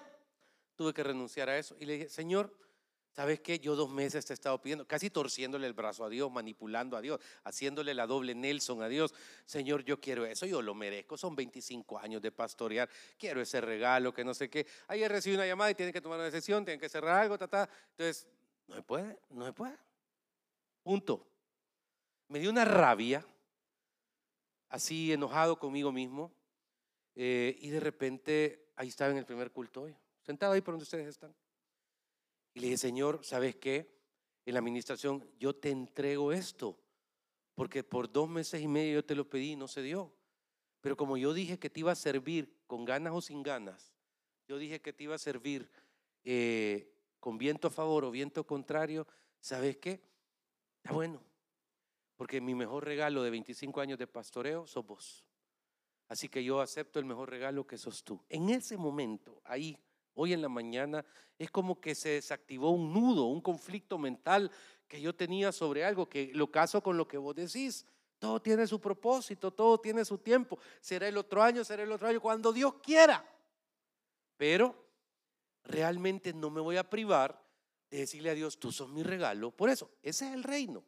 tuve 0.79 0.95
que 0.95 1.03
renunciar 1.03 1.51
a 1.51 1.59
eso 1.59 1.77
y 1.81 1.85
le 1.87 1.95
dije, 1.95 2.09
Señor, 2.09 2.55
¿Sabes 3.19 3.41
qué? 3.41 3.59
Yo 3.59 3.75
dos 3.75 3.91
meses 3.91 4.25
te 4.25 4.33
he 4.33 4.35
estado 4.35 4.63
pidiendo, 4.63 4.87
casi 4.87 5.11
torciéndole 5.11 5.67
el 5.67 5.73
brazo 5.73 6.05
a 6.05 6.09
Dios, 6.09 6.31
manipulando 6.31 6.97
a 6.97 7.01
Dios, 7.01 7.19
haciéndole 7.43 7.93
la 7.93 8.07
doble 8.07 8.33
Nelson 8.33 8.81
a 8.81 8.87
Dios. 8.87 9.13
Señor, 9.45 9.83
yo 9.83 10.01
quiero 10.01 10.25
eso, 10.25 10.47
yo 10.47 10.63
lo 10.63 10.73
merezco. 10.73 11.19
Son 11.19 11.35
25 11.35 11.99
años 11.99 12.23
de 12.23 12.31
pastorear, 12.31 12.89
quiero 13.19 13.41
ese 13.41 13.61
regalo, 13.61 14.15
que 14.15 14.23
no 14.23 14.35
sé 14.35 14.49
qué. 14.49 14.69
Ayer 14.87 15.11
recibí 15.11 15.35
una 15.35 15.49
llamada 15.49 15.69
y 15.73 15.75
tienen 15.75 15.93
que 15.93 16.01
tomar 16.01 16.19
una 16.19 16.31
decisión, 16.31 16.65
tienen 16.65 16.79
que 16.79 16.89
cerrar 16.89 17.23
algo, 17.23 17.37
ta, 17.37 17.69
Entonces, 17.91 18.29
no 18.69 18.77
se 18.77 18.83
puede, 18.83 19.19
no 19.31 19.47
se 19.47 19.53
puede. 19.53 19.77
Punto. 20.85 21.27
Me 22.29 22.39
dio 22.39 22.51
una 22.51 22.65
rabia, 22.65 23.27
así 24.69 25.13
enojado 25.13 25.59
conmigo 25.59 25.91
mismo, 25.91 26.33
eh, 27.17 27.57
y 27.59 27.71
de 27.71 27.81
repente 27.81 28.71
ahí 28.77 28.87
estaba 28.87 29.11
en 29.11 29.19
el 29.19 29.27
primer 29.27 29.51
culto 29.51 29.83
hoy, 29.83 29.97
sentado 30.29 30.53
ahí 30.53 30.61
por 30.61 30.75
donde 30.75 30.83
ustedes 30.83 31.07
están. 31.07 31.35
Y 32.53 32.61
le 32.61 32.67
dije, 32.67 32.77
Señor, 32.77 33.25
¿sabes 33.25 33.57
qué? 33.57 33.91
En 34.45 34.53
la 34.53 34.61
administración, 34.61 35.27
yo 35.39 35.57
te 35.57 35.71
entrego 35.71 36.33
esto, 36.33 36.79
porque 37.55 37.83
por 37.83 38.13
dos 38.13 38.29
meses 38.29 38.61
y 38.61 38.69
medio 38.69 38.97
yo 38.97 39.05
te 39.07 39.15
lo 39.15 39.27
pedí 39.27 39.53
y 39.53 39.57
no 39.57 39.69
se 39.69 39.81
dio. 39.81 40.13
Pero 40.83 40.99
como 40.99 41.17
yo 41.17 41.33
dije 41.33 41.59
que 41.59 41.71
te 41.71 41.81
iba 41.81 41.93
a 41.93 41.95
servir 41.95 42.55
con 42.67 42.85
ganas 42.85 43.15
o 43.15 43.23
sin 43.23 43.43
ganas, 43.43 43.95
yo 44.47 44.59
dije 44.59 44.83
que 44.83 44.93
te 44.93 45.05
iba 45.05 45.15
a 45.15 45.19
servir 45.19 45.71
eh, 46.25 46.93
con 47.21 47.39
viento 47.39 47.69
a 47.69 47.71
favor 47.71 48.05
o 48.05 48.11
viento 48.11 48.47
contrario, 48.47 49.07
¿sabes 49.41 49.79
qué? 49.79 50.03
Está 50.77 50.93
bueno, 50.93 51.23
porque 52.17 52.43
mi 52.43 52.55
mejor 52.55 52.85
regalo 52.85 53.23
de 53.23 53.31
25 53.31 53.81
años 53.81 53.99
de 53.99 54.07
pastoreo 54.07 54.67
sos 54.67 54.85
vos. 54.85 55.25
Así 56.07 56.29
que 56.29 56.45
yo 56.45 56.61
acepto 56.61 56.99
el 56.99 57.07
mejor 57.07 57.31
regalo 57.31 57.67
que 57.67 57.79
sos 57.79 58.05
tú. 58.05 58.23
En 58.29 58.51
ese 58.51 58.77
momento, 58.77 59.41
ahí, 59.45 59.79
hoy 60.21 60.33
en 60.33 60.43
la 60.43 60.49
mañana, 60.49 61.05
es 61.39 61.51
como 61.51 61.81
que 61.81 61.95
se 61.95 62.11
desactivó 62.11 62.71
un 62.71 62.93
nudo, 62.93 63.27
un 63.27 63.41
conflicto 63.41 63.99
mental 63.99 64.51
que 64.89 65.01
yo 65.01 65.15
tenía 65.15 65.53
sobre 65.53 65.85
algo, 65.85 66.09
que 66.09 66.33
lo 66.35 66.51
caso 66.51 66.83
con 66.83 66.97
lo 66.97 67.07
que 67.07 67.19
vos 67.19 67.37
decís. 67.37 67.87
Todo 68.19 68.43
tiene 68.43 68.67
su 68.67 68.81
propósito, 68.81 69.53
todo 69.53 69.79
tiene 69.79 70.05
su 70.05 70.19
tiempo. 70.19 70.59
Será 70.81 71.07
el 71.07 71.17
otro 71.17 71.41
año, 71.41 71.63
será 71.63 71.85
el 71.85 71.93
otro 71.93 72.09
año, 72.09 72.21
cuando 72.21 72.53
Dios 72.53 72.75
quiera. 72.83 73.25
Pero 74.37 74.75
realmente 75.63 76.33
no 76.33 76.51
me 76.51 76.61
voy 76.61 76.77
a 76.79 76.91
privar 76.91 77.41
de 77.89 77.99
decirle 77.99 78.31
a 78.31 78.35
Dios, 78.35 78.59
tú 78.59 78.73
sos 78.73 78.89
mi 78.89 79.05
regalo. 79.05 79.53
Por 79.53 79.71
eso, 79.71 79.89
ese 80.03 80.27
es 80.27 80.35
el 80.35 80.43
reino. 80.43 80.83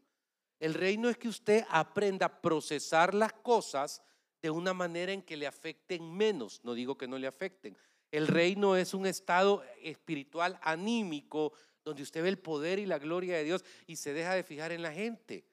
El 0.59 0.75
reino 0.75 1.09
es 1.09 1.17
que 1.17 1.29
usted 1.29 1.65
aprenda 1.71 2.27
a 2.27 2.41
procesar 2.41 3.15
las 3.15 3.33
cosas 3.33 4.03
de 4.43 4.51
una 4.51 4.75
manera 4.75 5.13
en 5.13 5.23
que 5.23 5.37
le 5.37 5.47
afecten 5.47 6.13
menos. 6.13 6.61
No 6.65 6.75
digo 6.75 6.99
que 6.99 7.07
no 7.07 7.17
le 7.17 7.29
afecten, 7.29 7.77
el 8.13 8.27
reino 8.27 8.77
es 8.77 8.95
un 8.95 9.07
estado 9.07 9.63
espiritual 9.83 10.59
anímico 10.63 11.53
donde 11.85 12.03
usted 12.03 12.23
ve 12.23 12.29
el 12.29 12.39
poder 12.39 12.79
y 12.79 12.87
la 12.87 12.99
gloria 12.99 13.37
de 13.37 13.45
Dios 13.45 13.65
y 13.87 13.97
se 13.97 14.13
deja 14.13 14.35
de 14.35 14.43
fijar 14.43 14.73
en 14.73 14.83
la 14.83 14.93
gente. 14.93 15.45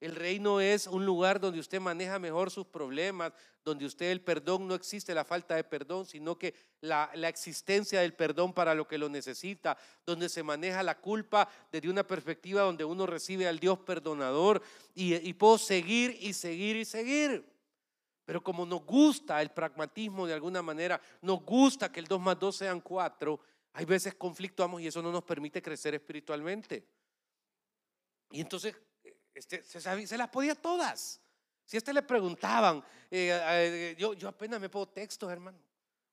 El 0.00 0.14
reino 0.14 0.60
es 0.60 0.86
un 0.86 1.06
lugar 1.06 1.40
donde 1.40 1.60
usted 1.60 1.80
maneja 1.80 2.18
mejor 2.18 2.50
sus 2.50 2.66
problemas, 2.66 3.32
donde 3.64 3.86
usted 3.86 4.10
el 4.10 4.20
perdón 4.20 4.68
no 4.68 4.74
existe 4.74 5.14
la 5.14 5.24
falta 5.24 5.54
de 5.54 5.64
perdón, 5.64 6.04
sino 6.04 6.38
que 6.38 6.54
la, 6.82 7.10
existencia 7.26 8.00
del 8.00 8.12
perdón 8.12 8.52
para 8.52 8.74
lo 8.74 8.86
que 8.86 8.98
lo 8.98 9.08
necesita, 9.08 9.78
donde 10.04 10.28
se 10.28 10.42
maneja 10.42 10.82
la 10.82 11.00
culpa 11.00 11.48
desde 11.72 11.88
una 11.88 12.06
perspectiva 12.06 12.62
donde 12.62 12.84
uno 12.84 13.06
recibe 13.06 13.48
al 13.48 13.58
Dios 13.58 13.78
perdonador 13.78 14.60
y, 14.94 15.14
y 15.14 15.32
puedo 15.32 15.56
seguir 15.56 16.18
y 16.20 16.34
seguir 16.34 16.76
y 16.76 16.84
seguir. 16.84 17.53
Pero 18.24 18.42
como 18.42 18.64
nos 18.64 18.84
gusta 18.84 19.40
el 19.42 19.50
pragmatismo 19.50 20.26
de 20.26 20.34
alguna 20.34 20.62
manera, 20.62 21.00
nos 21.22 21.44
gusta 21.44 21.92
que 21.92 22.00
el 22.00 22.06
2 22.06 22.20
más 22.20 22.38
2 22.38 22.56
sean 22.56 22.80
4, 22.80 23.40
hay 23.74 23.84
veces 23.84 24.14
conflictuamos 24.14 24.80
y 24.80 24.86
eso 24.86 25.02
no 25.02 25.12
nos 25.12 25.24
permite 25.24 25.60
crecer 25.60 25.94
espiritualmente. 25.94 26.86
Y 28.30 28.40
entonces 28.40 28.74
este, 29.34 29.62
se, 29.62 30.16
las 30.16 30.28
podía 30.28 30.54
todas. 30.54 31.20
Si 31.64 31.76
a 31.76 31.78
este 31.78 31.92
le 31.92 32.02
preguntaban, 32.02 32.82
eh, 33.10 33.40
eh, 33.42 33.96
yo, 33.98 34.14
yo 34.14 34.28
apenas 34.28 34.60
me 34.60 34.68
puedo 34.68 34.88
textos, 34.88 35.30
hermano. 35.30 35.58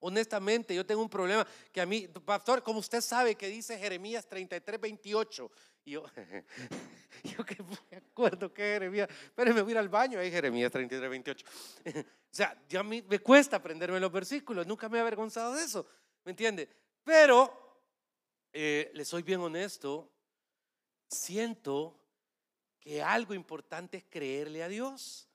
Honestamente, 0.03 0.74
yo 0.74 0.84
tengo 0.84 1.01
un 1.01 1.10
problema 1.10 1.46
que 1.72 1.79
a 1.79 1.86
mí, 1.86 2.08
pastor, 2.08 2.63
como 2.63 2.79
usted 2.79 3.01
sabe 3.01 3.36
que 3.36 3.48
dice 3.48 3.77
Jeremías 3.77 4.27
33, 4.27 4.81
28, 4.81 5.51
y 5.86 5.91
yo, 5.91 6.03
yo 7.24 7.46
que 7.46 7.62
me 7.62 7.98
acuerdo 7.98 8.51
que 8.51 8.63
Jeremías, 8.63 9.08
pero 9.36 9.53
me 9.53 9.62
voy 9.62 9.75
al 9.75 9.89
baño, 9.89 10.20
ahí 10.20 10.31
Jeremías 10.31 10.72
33, 10.72 11.10
28. 11.10 11.46
o 11.86 12.03
sea, 12.31 12.60
ya 12.67 12.79
a 12.79 12.84
mí 12.84 13.03
me 13.08 13.20
cuesta 13.20 13.58
aprenderme 13.58 14.00
los 14.00 14.12
versículos, 14.12 14.65
nunca 14.65 14.89
me 14.89 14.98
he 14.98 15.01
avergonzado 15.01 15.53
de 15.53 15.63
eso, 15.63 15.86
¿me 16.25 16.31
entiende? 16.31 16.67
Pero, 17.03 17.84
eh, 18.51 18.89
le 18.96 19.05
soy 19.05 19.22
bien 19.22 19.41
honesto, 19.41 20.12
siento 21.08 22.01
que 22.79 23.03
algo 23.03 23.36
importante 23.36 23.98
es 23.98 24.05
creerle 24.10 24.63
a 24.63 24.67
Dios. 24.67 25.29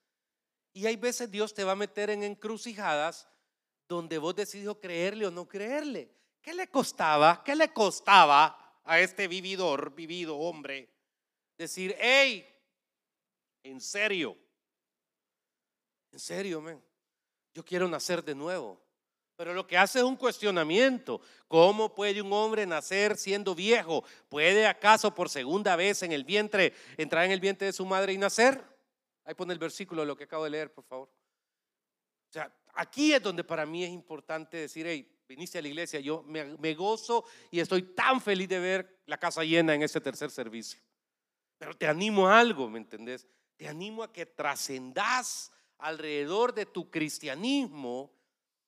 Y 0.72 0.86
hay 0.86 0.96
veces 0.96 1.30
Dios 1.30 1.54
te 1.54 1.64
va 1.64 1.72
a 1.72 1.76
meter 1.76 2.10
en 2.10 2.24
encrucijadas 2.24 3.28
donde 3.88 4.18
vos 4.18 4.34
decides 4.34 4.74
creerle 4.80 5.26
o 5.26 5.30
no 5.30 5.46
creerle. 5.46 6.10
¿Qué 6.40 6.54
le 6.54 6.68
costaba? 6.68 7.42
¿Qué 7.44 7.54
le 7.54 7.72
costaba 7.72 8.80
a 8.84 9.00
este 9.00 9.28
vividor, 9.28 9.94
vivido 9.94 10.36
hombre? 10.36 10.88
Decir, 11.56 11.96
hey, 11.98 12.46
en 13.62 13.80
serio, 13.80 14.36
en 16.12 16.20
serio, 16.20 16.60
men, 16.60 16.82
yo 17.52 17.64
quiero 17.64 17.88
nacer 17.88 18.22
de 18.22 18.34
nuevo. 18.34 18.80
Pero 19.36 19.52
lo 19.52 19.66
que 19.66 19.76
hace 19.76 19.98
es 19.98 20.04
un 20.04 20.16
cuestionamiento. 20.16 21.20
¿Cómo 21.46 21.94
puede 21.94 22.22
un 22.22 22.32
hombre 22.32 22.64
nacer 22.64 23.18
siendo 23.18 23.54
viejo? 23.54 24.02
¿Puede 24.30 24.66
acaso 24.66 25.14
por 25.14 25.28
segunda 25.28 25.76
vez 25.76 26.02
en 26.02 26.12
el 26.12 26.24
vientre 26.24 26.72
entrar 26.96 27.24
en 27.26 27.32
el 27.32 27.40
vientre 27.40 27.66
de 27.66 27.72
su 27.72 27.84
madre 27.84 28.14
y 28.14 28.18
nacer? 28.18 28.64
Ahí 29.24 29.34
pone 29.34 29.52
el 29.52 29.58
versículo, 29.58 30.04
lo 30.04 30.16
que 30.16 30.24
acabo 30.24 30.44
de 30.44 30.50
leer, 30.50 30.72
por 30.72 30.84
favor. 30.84 31.08
O 31.08 32.32
sea, 32.32 32.50
aquí 32.76 33.12
es 33.12 33.22
donde 33.22 33.44
para 33.44 33.66
mí 33.66 33.84
es 33.84 33.90
importante 33.90 34.56
decir, 34.56 34.86
hey, 34.86 35.08
viniste 35.28 35.58
a 35.58 35.62
la 35.62 35.68
iglesia, 35.68 36.00
yo 36.00 36.22
me, 36.22 36.56
me 36.56 36.74
gozo 36.74 37.24
y 37.50 37.60
estoy 37.60 37.82
tan 37.82 38.20
feliz 38.20 38.48
de 38.48 38.60
ver 38.60 39.00
la 39.06 39.18
casa 39.18 39.42
llena 39.42 39.74
en 39.74 39.82
este 39.82 40.00
tercer 40.00 40.30
servicio. 40.30 40.80
Pero 41.58 41.74
te 41.74 41.86
animo 41.86 42.28
a 42.28 42.38
algo, 42.38 42.68
¿me 42.68 42.78
entendés? 42.78 43.26
Te 43.56 43.66
animo 43.66 44.02
a 44.02 44.12
que 44.12 44.26
trascendas 44.26 45.50
alrededor 45.78 46.54
de 46.54 46.66
tu 46.66 46.90
cristianismo 46.90 48.12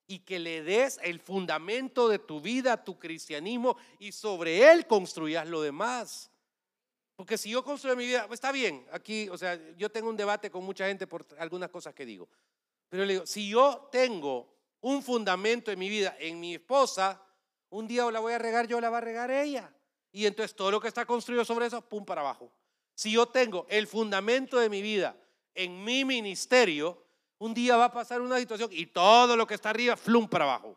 y 0.07 0.21
que 0.21 0.38
le 0.38 0.62
des 0.62 0.99
el 1.03 1.21
fundamento 1.21 2.09
de 2.09 2.19
tu 2.19 2.41
vida 2.41 2.73
a 2.73 2.85
tu 2.85 2.99
cristianismo 2.99 3.77
y 3.99 4.12
sobre 4.12 4.73
él 4.73 4.87
construyas 4.87 5.47
lo 5.47 5.61
demás. 5.61 6.31
Porque 7.15 7.37
si 7.37 7.50
yo 7.50 7.62
construyo 7.62 7.97
mi 7.97 8.07
vida, 8.07 8.27
está 8.31 8.53
bien, 8.53 8.87
aquí, 8.93 9.29
o 9.29 9.37
sea, 9.37 9.59
yo 9.77 9.91
tengo 9.91 10.09
un 10.09 10.17
debate 10.17 10.50
con 10.50 10.65
mucha 10.65 10.87
gente 10.87 11.07
por 11.07 11.27
algunas 11.38 11.69
cosas 11.69 11.93
que 11.93 12.07
digo. 12.07 12.29
Pero 12.88 13.04
le 13.04 13.14
digo, 13.14 13.26
si 13.26 13.49
yo 13.49 13.88
tengo 13.92 14.49
un 14.80 15.02
fundamento 15.02 15.71
en 15.71 15.78
mi 15.78 15.88
vida, 15.88 16.16
en 16.18 16.40
mi 16.40 16.54
esposa, 16.54 17.23
un 17.71 17.87
día 17.87 18.07
o 18.07 18.11
la 18.11 18.21
voy 18.21 18.33
a 18.33 18.38
regar 18.38 18.66
yo, 18.66 18.80
la 18.80 18.90
va 18.90 18.99
a 18.99 19.02
regar 19.02 19.30
ella. 19.30 19.73
Y 20.12 20.26
entonces 20.26 20.57
todo 20.57 20.71
lo 20.71 20.80
que 20.80 20.88
está 20.88 21.04
construido 21.04 21.45
sobre 21.45 21.66
eso, 21.66 21.83
pum 21.83 22.04
para 22.04 22.23
abajo. 22.23 22.50
Si 22.95 23.12
yo 23.12 23.26
tengo 23.26 23.66
el 23.68 23.87
fundamento 23.87 24.59
de 24.59 24.68
mi 24.68 24.83
vida 24.83 25.16
en 25.54 25.85
mi 25.85 26.04
ministerio, 26.04 27.04
un 27.38 27.54
día 27.54 27.76
va 27.76 27.87
a 27.87 27.92
pasar 27.92 28.21
una 28.21 28.38
situación 28.38 28.71
y 28.73 28.87
todo 28.87 29.37
lo 29.37 29.47
que 29.47 29.54
está 29.54 29.71
arriba, 29.71 29.97
flum 29.97 30.28
para 30.28 30.45
abajo. 30.45 30.76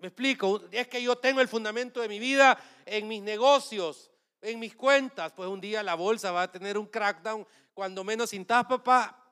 Me 0.00 0.08
explico, 0.08 0.62
es 0.70 0.88
que 0.88 1.02
yo 1.02 1.16
tengo 1.16 1.40
el 1.40 1.48
fundamento 1.48 2.00
de 2.00 2.08
mi 2.08 2.18
vida 2.18 2.58
en 2.84 3.08
mis 3.08 3.22
negocios, 3.22 4.10
en 4.42 4.58
mis 4.58 4.74
cuentas, 4.74 5.32
pues 5.32 5.48
un 5.48 5.60
día 5.60 5.82
la 5.82 5.94
bolsa 5.94 6.32
va 6.32 6.42
a 6.42 6.52
tener 6.52 6.76
un 6.76 6.86
crackdown, 6.86 7.46
cuando 7.72 8.04
menos 8.04 8.30
sin 8.30 8.44
papá, 8.44 9.25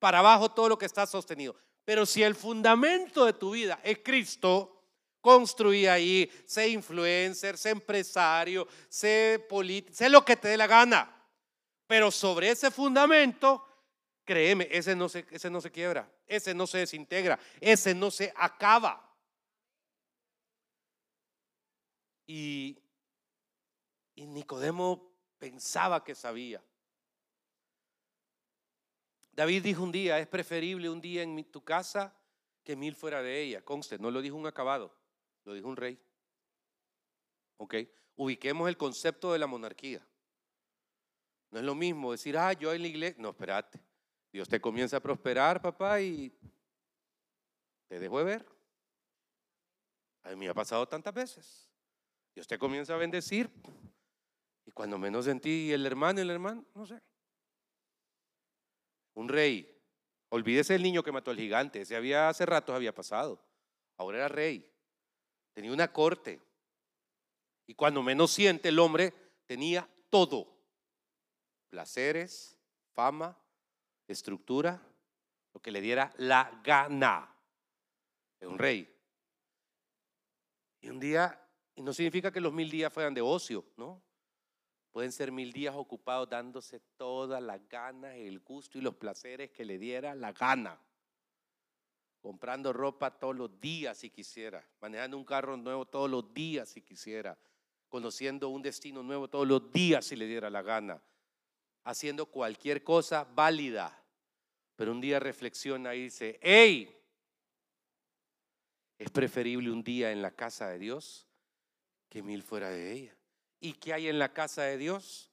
para 0.00 0.18
abajo 0.18 0.50
todo 0.50 0.68
lo 0.70 0.76
que 0.76 0.86
está 0.86 1.06
sostenido. 1.06 1.54
Pero 1.84 2.04
si 2.04 2.24
el 2.24 2.34
fundamento 2.34 3.24
de 3.24 3.34
tu 3.34 3.52
vida 3.52 3.78
es 3.84 4.00
Cristo, 4.02 4.82
construí 5.20 5.86
ahí, 5.86 6.28
sé 6.44 6.68
influencer, 6.70 7.56
sé 7.56 7.70
empresario, 7.70 8.66
sé 8.88 9.46
político, 9.48 9.94
sé 9.94 10.08
lo 10.08 10.24
que 10.24 10.36
te 10.36 10.48
dé 10.48 10.56
la 10.56 10.66
gana. 10.66 11.16
Pero 11.86 12.10
sobre 12.10 12.50
ese 12.50 12.72
fundamento 12.72 13.64
Créeme, 14.30 14.68
ese 14.70 14.94
no, 14.94 15.08
se, 15.08 15.26
ese 15.32 15.50
no 15.50 15.60
se 15.60 15.72
quiebra, 15.72 16.08
ese 16.24 16.54
no 16.54 16.64
se 16.64 16.78
desintegra, 16.78 17.36
ese 17.60 17.96
no 17.96 18.12
se 18.12 18.32
acaba. 18.36 19.12
Y, 22.28 22.80
y 24.14 24.26
Nicodemo 24.28 25.16
pensaba 25.36 26.04
que 26.04 26.14
sabía. 26.14 26.62
David 29.40 29.62
dijo 29.62 29.82
un 29.82 29.90
día, 29.90 30.18
es 30.18 30.26
preferible 30.26 30.90
un 30.90 31.00
día 31.00 31.22
en 31.22 31.42
tu 31.50 31.64
casa 31.64 32.14
que 32.62 32.76
mil 32.76 32.94
fuera 32.94 33.22
de 33.22 33.40
ella. 33.40 33.64
Conste, 33.64 33.98
no 33.98 34.10
lo 34.10 34.20
dijo 34.20 34.36
un 34.36 34.46
acabado, 34.46 34.94
lo 35.46 35.54
dijo 35.54 35.66
un 35.66 35.78
rey. 35.78 35.98
¿Ok? 37.56 37.74
Ubiquemos 38.16 38.68
el 38.68 38.76
concepto 38.76 39.32
de 39.32 39.38
la 39.38 39.46
monarquía. 39.46 40.06
No 41.50 41.58
es 41.58 41.64
lo 41.64 41.74
mismo 41.74 42.12
decir, 42.12 42.36
ah, 42.36 42.52
yo 42.52 42.74
en 42.74 42.82
la 42.82 42.88
iglesia. 42.88 43.16
No, 43.18 43.30
espérate. 43.30 43.80
Dios 44.30 44.46
te 44.46 44.60
comienza 44.60 44.98
a 44.98 45.00
prosperar, 45.00 45.62
papá, 45.62 46.02
y 46.02 46.30
te 47.88 47.98
dejo 47.98 48.18
de 48.18 48.24
ver. 48.24 48.46
A 50.22 50.28
mí 50.28 50.36
me 50.36 50.50
ha 50.50 50.54
pasado 50.54 50.86
tantas 50.86 51.14
veces. 51.14 51.66
Dios 52.34 52.46
te 52.46 52.58
comienza 52.58 52.92
a 52.92 52.98
bendecir. 52.98 53.50
Y 54.66 54.70
cuando 54.72 54.98
menos 54.98 55.24
sentí 55.24 55.72
el 55.72 55.86
hermano, 55.86 56.20
el 56.20 56.28
hermano, 56.28 56.62
no 56.74 56.84
sé. 56.84 57.00
Un 59.14 59.28
rey. 59.28 59.66
Olvídese 60.30 60.74
el 60.74 60.82
niño 60.82 61.02
que 61.02 61.12
mató 61.12 61.30
al 61.30 61.36
gigante. 61.36 61.80
Ese 61.80 61.96
había 61.96 62.28
hace 62.28 62.46
ratos 62.46 62.74
había 62.74 62.94
pasado. 62.94 63.42
Ahora 63.96 64.18
era 64.18 64.28
rey. 64.28 64.68
Tenía 65.52 65.72
una 65.72 65.92
corte. 65.92 66.40
Y 67.66 67.74
cuando 67.74 68.02
menos 68.02 68.30
siente 68.30 68.68
el 68.68 68.78
hombre, 68.78 69.12
tenía 69.46 69.88
todo. 70.08 70.56
Placeres, 71.68 72.56
fama, 72.94 73.36
estructura, 74.08 74.80
lo 75.52 75.60
que 75.60 75.70
le 75.70 75.80
diera 75.80 76.12
la 76.16 76.60
gana. 76.64 77.34
Es 78.40 78.48
un 78.48 78.58
rey. 78.58 78.88
Y 80.80 80.88
un 80.88 80.98
día, 80.98 81.38
y 81.74 81.82
no 81.82 81.92
significa 81.92 82.32
que 82.32 82.40
los 82.40 82.52
mil 82.52 82.70
días 82.70 82.92
fueran 82.92 83.14
de 83.14 83.20
ocio, 83.20 83.64
¿no? 83.76 84.02
Pueden 84.92 85.12
ser 85.12 85.30
mil 85.30 85.52
días 85.52 85.74
ocupados 85.76 86.28
dándose 86.28 86.80
todas 86.96 87.42
las 87.42 87.66
ganas, 87.68 88.16
el 88.16 88.40
gusto 88.40 88.78
y 88.78 88.80
los 88.80 88.96
placeres 88.96 89.50
que 89.50 89.64
le 89.64 89.78
diera 89.78 90.14
la 90.14 90.32
gana. 90.32 90.80
Comprando 92.20 92.72
ropa 92.72 93.18
todos 93.18 93.36
los 93.36 93.60
días 93.60 93.98
si 93.98 94.10
quisiera, 94.10 94.66
manejando 94.80 95.16
un 95.16 95.24
carro 95.24 95.56
nuevo 95.56 95.86
todos 95.86 96.10
los 96.10 96.34
días 96.34 96.68
si 96.68 96.82
quisiera, 96.82 97.38
conociendo 97.88 98.48
un 98.48 98.62
destino 98.62 99.02
nuevo 99.02 99.28
todos 99.28 99.46
los 99.46 99.72
días 99.72 100.04
si 100.04 100.16
le 100.16 100.26
diera 100.26 100.50
la 100.50 100.62
gana, 100.62 101.02
haciendo 101.84 102.26
cualquier 102.26 102.84
cosa 102.84 103.24
válida 103.24 104.00
pero 104.80 104.92
un 104.92 105.00
día 105.02 105.20
reflexiona 105.20 105.94
y 105.94 106.04
dice, 106.04 106.38
hey, 106.40 106.90
es 108.96 109.10
preferible 109.10 109.70
un 109.70 109.84
día 109.84 110.10
en 110.10 110.22
la 110.22 110.30
casa 110.30 110.70
de 110.70 110.78
Dios 110.78 111.28
que 112.08 112.22
mil 112.22 112.42
fuera 112.42 112.70
de 112.70 112.90
ella. 112.90 113.19
¿Y 113.60 113.74
qué 113.74 113.92
hay 113.92 114.08
en 114.08 114.18
la 114.18 114.32
casa 114.32 114.62
de 114.62 114.78
Dios? 114.78 115.30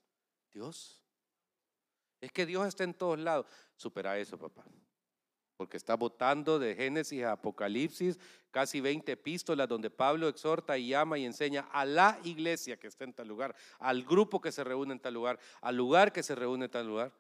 Dios. 0.53 1.01
Es 2.19 2.31
que 2.31 2.45
Dios 2.45 2.67
está 2.67 2.83
en 2.83 2.93
todos 2.93 3.17
lados. 3.17 3.45
Supera 3.75 4.17
eso, 4.17 4.37
papá. 4.37 4.65
Porque 5.55 5.77
está 5.77 5.95
votando 5.95 6.59
de 6.59 6.75
Génesis 6.75 7.23
a 7.23 7.31
Apocalipsis, 7.31 8.19
casi 8.51 8.81
20 8.81 9.11
epístolas 9.11 9.67
donde 9.67 9.89
Pablo 9.89 10.27
exhorta 10.27 10.77
y 10.77 10.89
llama 10.89 11.17
y 11.17 11.25
enseña 11.25 11.67
a 11.71 11.85
la 11.85 12.19
iglesia 12.23 12.77
que 12.77 12.87
está 12.87 13.05
en 13.05 13.13
tal 13.13 13.27
lugar, 13.27 13.55
al 13.79 14.03
grupo 14.03 14.39
que 14.39 14.51
se 14.51 14.63
reúne 14.63 14.93
en 14.93 14.99
tal 14.99 15.13
lugar, 15.13 15.39
al 15.61 15.75
lugar 15.75 16.11
que 16.11 16.21
se 16.21 16.35
reúne 16.35 16.65
en 16.65 16.71
tal 16.71 16.87
lugar 16.87 17.11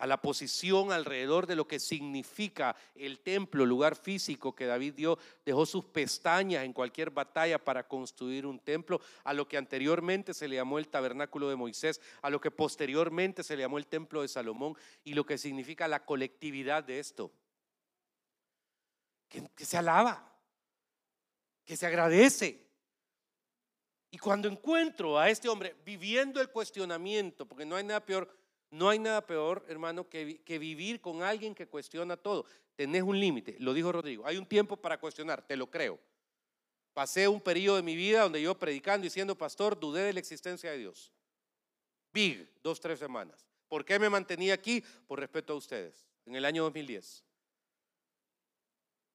a 0.00 0.06
la 0.06 0.22
posición 0.22 0.92
alrededor 0.92 1.46
de 1.46 1.54
lo 1.54 1.68
que 1.68 1.78
significa 1.78 2.74
el 2.94 3.20
templo, 3.20 3.66
lugar 3.66 3.94
físico 3.94 4.54
que 4.54 4.64
David 4.64 4.94
dio, 4.94 5.18
dejó 5.44 5.66
sus 5.66 5.84
pestañas 5.84 6.64
en 6.64 6.72
cualquier 6.72 7.10
batalla 7.10 7.62
para 7.62 7.86
construir 7.86 8.46
un 8.46 8.58
templo, 8.58 8.98
a 9.24 9.34
lo 9.34 9.46
que 9.46 9.58
anteriormente 9.58 10.32
se 10.32 10.48
le 10.48 10.56
llamó 10.56 10.78
el 10.78 10.88
tabernáculo 10.88 11.50
de 11.50 11.56
Moisés, 11.56 12.00
a 12.22 12.30
lo 12.30 12.40
que 12.40 12.50
posteriormente 12.50 13.42
se 13.42 13.56
le 13.56 13.62
llamó 13.62 13.76
el 13.76 13.86
templo 13.86 14.22
de 14.22 14.28
Salomón 14.28 14.74
y 15.04 15.12
lo 15.12 15.26
que 15.26 15.36
significa 15.36 15.86
la 15.86 16.02
colectividad 16.06 16.82
de 16.82 16.98
esto. 16.98 17.30
Que, 19.28 19.46
que 19.54 19.66
se 19.66 19.76
alaba, 19.76 20.34
que 21.66 21.76
se 21.76 21.86
agradece. 21.86 22.66
Y 24.10 24.16
cuando 24.16 24.48
encuentro 24.48 25.18
a 25.18 25.28
este 25.28 25.50
hombre 25.50 25.76
viviendo 25.84 26.40
el 26.40 26.48
cuestionamiento, 26.48 27.46
porque 27.46 27.66
no 27.66 27.76
hay 27.76 27.84
nada 27.84 28.04
peor 28.04 28.39
no 28.70 28.88
hay 28.88 29.00
nada 29.00 29.26
peor, 29.26 29.64
hermano, 29.68 30.08
que, 30.08 30.58
vivir 30.58 31.00
con 31.00 31.22
alguien 31.22 31.54
que 31.54 31.66
cuestiona 31.66 32.16
todo. 32.16 32.46
Tenés 32.76 33.02
un 33.02 33.18
límite, 33.18 33.56
lo 33.58 33.74
dijo 33.74 33.90
Rodrigo. 33.90 34.26
Hay 34.26 34.36
un 34.36 34.46
tiempo 34.46 34.76
para 34.76 34.98
cuestionar, 34.98 35.44
te 35.46 35.56
lo 35.56 35.68
creo. 35.68 35.98
Pasé 36.94 37.26
un 37.26 37.40
periodo 37.40 37.76
de 37.76 37.82
mi 37.82 37.96
vida 37.96 38.22
donde 38.22 38.40
yo 38.40 38.56
predicando 38.56 39.06
y 39.06 39.10
siendo 39.10 39.36
pastor 39.36 39.78
dudé 39.78 40.02
de 40.02 40.12
la 40.12 40.20
existencia 40.20 40.70
de 40.70 40.78
Dios. 40.78 41.12
Big, 42.12 42.48
dos, 42.62 42.80
tres 42.80 42.98
semanas. 42.98 43.46
¿Por 43.68 43.84
qué 43.84 43.98
me 43.98 44.08
mantenía 44.08 44.54
aquí? 44.54 44.82
Por 45.06 45.18
respeto 45.18 45.52
a 45.52 45.56
ustedes, 45.56 46.06
en 46.26 46.36
el 46.36 46.44
año 46.44 46.62
2010. 46.64 47.24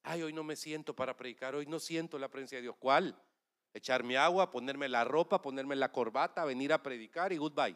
Ay, 0.03 0.21
hoy 0.21 0.33
no 0.33 0.43
me 0.43 0.55
siento 0.55 0.95
para 0.95 1.15
predicar, 1.15 1.55
hoy 1.55 1.65
no 1.65 1.79
siento 1.79 2.19
la 2.19 2.29
presencia 2.29 2.57
de 2.57 2.63
Dios. 2.63 2.75
¿Cuál? 2.77 3.17
Echarme 3.73 4.17
agua, 4.17 4.51
ponerme 4.51 4.87
la 4.87 5.03
ropa, 5.03 5.41
ponerme 5.41 5.75
la 5.75 5.91
corbata, 5.91 6.45
venir 6.45 6.71
a 6.71 6.83
predicar 6.83 7.33
y 7.33 7.37
goodbye. 7.37 7.75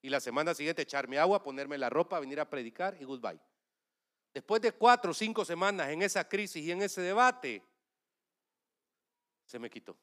Y 0.00 0.08
la 0.10 0.20
semana 0.20 0.54
siguiente 0.54 0.82
echarme 0.82 1.18
agua, 1.18 1.42
ponerme 1.42 1.76
la 1.76 1.90
ropa, 1.90 2.20
venir 2.20 2.40
a 2.40 2.48
predicar 2.48 2.96
y 3.00 3.04
goodbye. 3.04 3.40
Después 4.32 4.62
de 4.62 4.72
cuatro 4.72 5.10
o 5.10 5.14
cinco 5.14 5.44
semanas 5.44 5.90
en 5.90 6.02
esa 6.02 6.28
crisis 6.28 6.64
y 6.64 6.70
en 6.70 6.82
ese 6.82 7.00
debate, 7.00 7.62
se 9.44 9.58
me 9.58 9.68
quitó. 9.70 9.96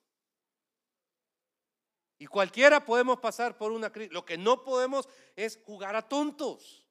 Y 2.17 2.27
cualquiera 2.27 2.83
podemos 2.83 3.19
pasar 3.19 3.57
por 3.57 3.71
una 3.71 3.91
crisis. 3.91 4.11
Lo 4.11 4.25
que 4.25 4.37
no 4.37 4.63
podemos 4.63 5.07
es 5.35 5.59
jugar 5.63 5.95
a 5.95 6.01
tontos. 6.01 6.85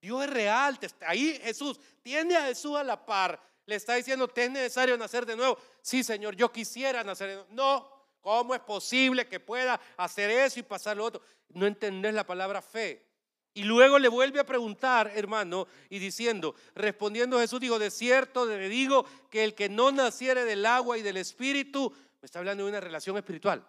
Dios 0.00 0.24
es 0.24 0.30
real. 0.30 0.78
Ahí 1.06 1.38
Jesús 1.42 1.80
tiene 2.02 2.36
a 2.36 2.46
Jesús 2.46 2.76
a 2.76 2.84
la 2.84 3.04
par. 3.04 3.40
Le 3.66 3.76
está 3.76 3.94
diciendo, 3.94 4.28
¿te 4.28 4.44
es 4.44 4.50
necesario 4.50 4.96
nacer 4.98 5.24
de 5.24 5.36
nuevo? 5.36 5.58
Sí, 5.80 6.04
Señor, 6.04 6.36
yo 6.36 6.52
quisiera 6.52 7.02
nacer 7.02 7.28
de 7.28 7.34
nuevo. 7.36 7.48
No, 7.52 7.93
¿Cómo 8.24 8.54
es 8.54 8.62
posible 8.62 9.28
que 9.28 9.38
pueda 9.38 9.78
hacer 9.98 10.30
eso 10.30 10.58
y 10.58 10.62
pasar 10.62 10.96
lo 10.96 11.04
otro? 11.04 11.20
No 11.50 11.66
entendés 11.66 12.14
la 12.14 12.24
palabra 12.24 12.62
fe. 12.62 13.04
Y 13.52 13.64
luego 13.64 13.98
le 13.98 14.08
vuelve 14.08 14.40
a 14.40 14.46
preguntar, 14.46 15.12
hermano, 15.14 15.68
y 15.90 15.98
diciendo, 15.98 16.54
respondiendo 16.74 17.38
Jesús, 17.38 17.60
dijo, 17.60 17.78
de 17.78 17.90
cierto 17.90 18.46
le 18.46 18.70
digo 18.70 19.04
que 19.28 19.44
el 19.44 19.54
que 19.54 19.68
no 19.68 19.92
naciere 19.92 20.46
del 20.46 20.64
agua 20.64 20.96
y 20.96 21.02
del 21.02 21.18
espíritu, 21.18 21.94
me 22.22 22.24
está 22.24 22.38
hablando 22.38 22.64
de 22.64 22.70
una 22.70 22.80
relación 22.80 23.14
espiritual, 23.18 23.62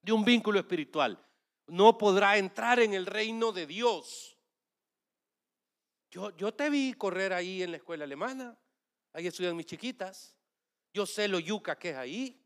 de 0.00 0.12
un 0.12 0.24
vínculo 0.24 0.58
espiritual, 0.58 1.22
no 1.66 1.98
podrá 1.98 2.38
entrar 2.38 2.80
en 2.80 2.94
el 2.94 3.04
reino 3.04 3.52
de 3.52 3.66
Dios. 3.66 4.38
Yo, 6.10 6.34
yo 6.34 6.54
te 6.54 6.70
vi 6.70 6.94
correr 6.94 7.34
ahí 7.34 7.62
en 7.62 7.72
la 7.72 7.76
escuela 7.76 8.04
alemana, 8.04 8.56
ahí 9.12 9.26
estudian 9.26 9.54
mis 9.54 9.66
chiquitas, 9.66 10.34
yo 10.94 11.04
sé 11.04 11.28
lo 11.28 11.38
yuca 11.38 11.78
que 11.78 11.90
es 11.90 11.96
ahí, 11.96 12.42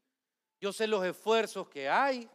yo 0.60 0.72
sé 0.72 0.86
los 0.86 1.04
esfuerzos 1.04 1.68
que 1.68 1.88
hay. 1.88 2.28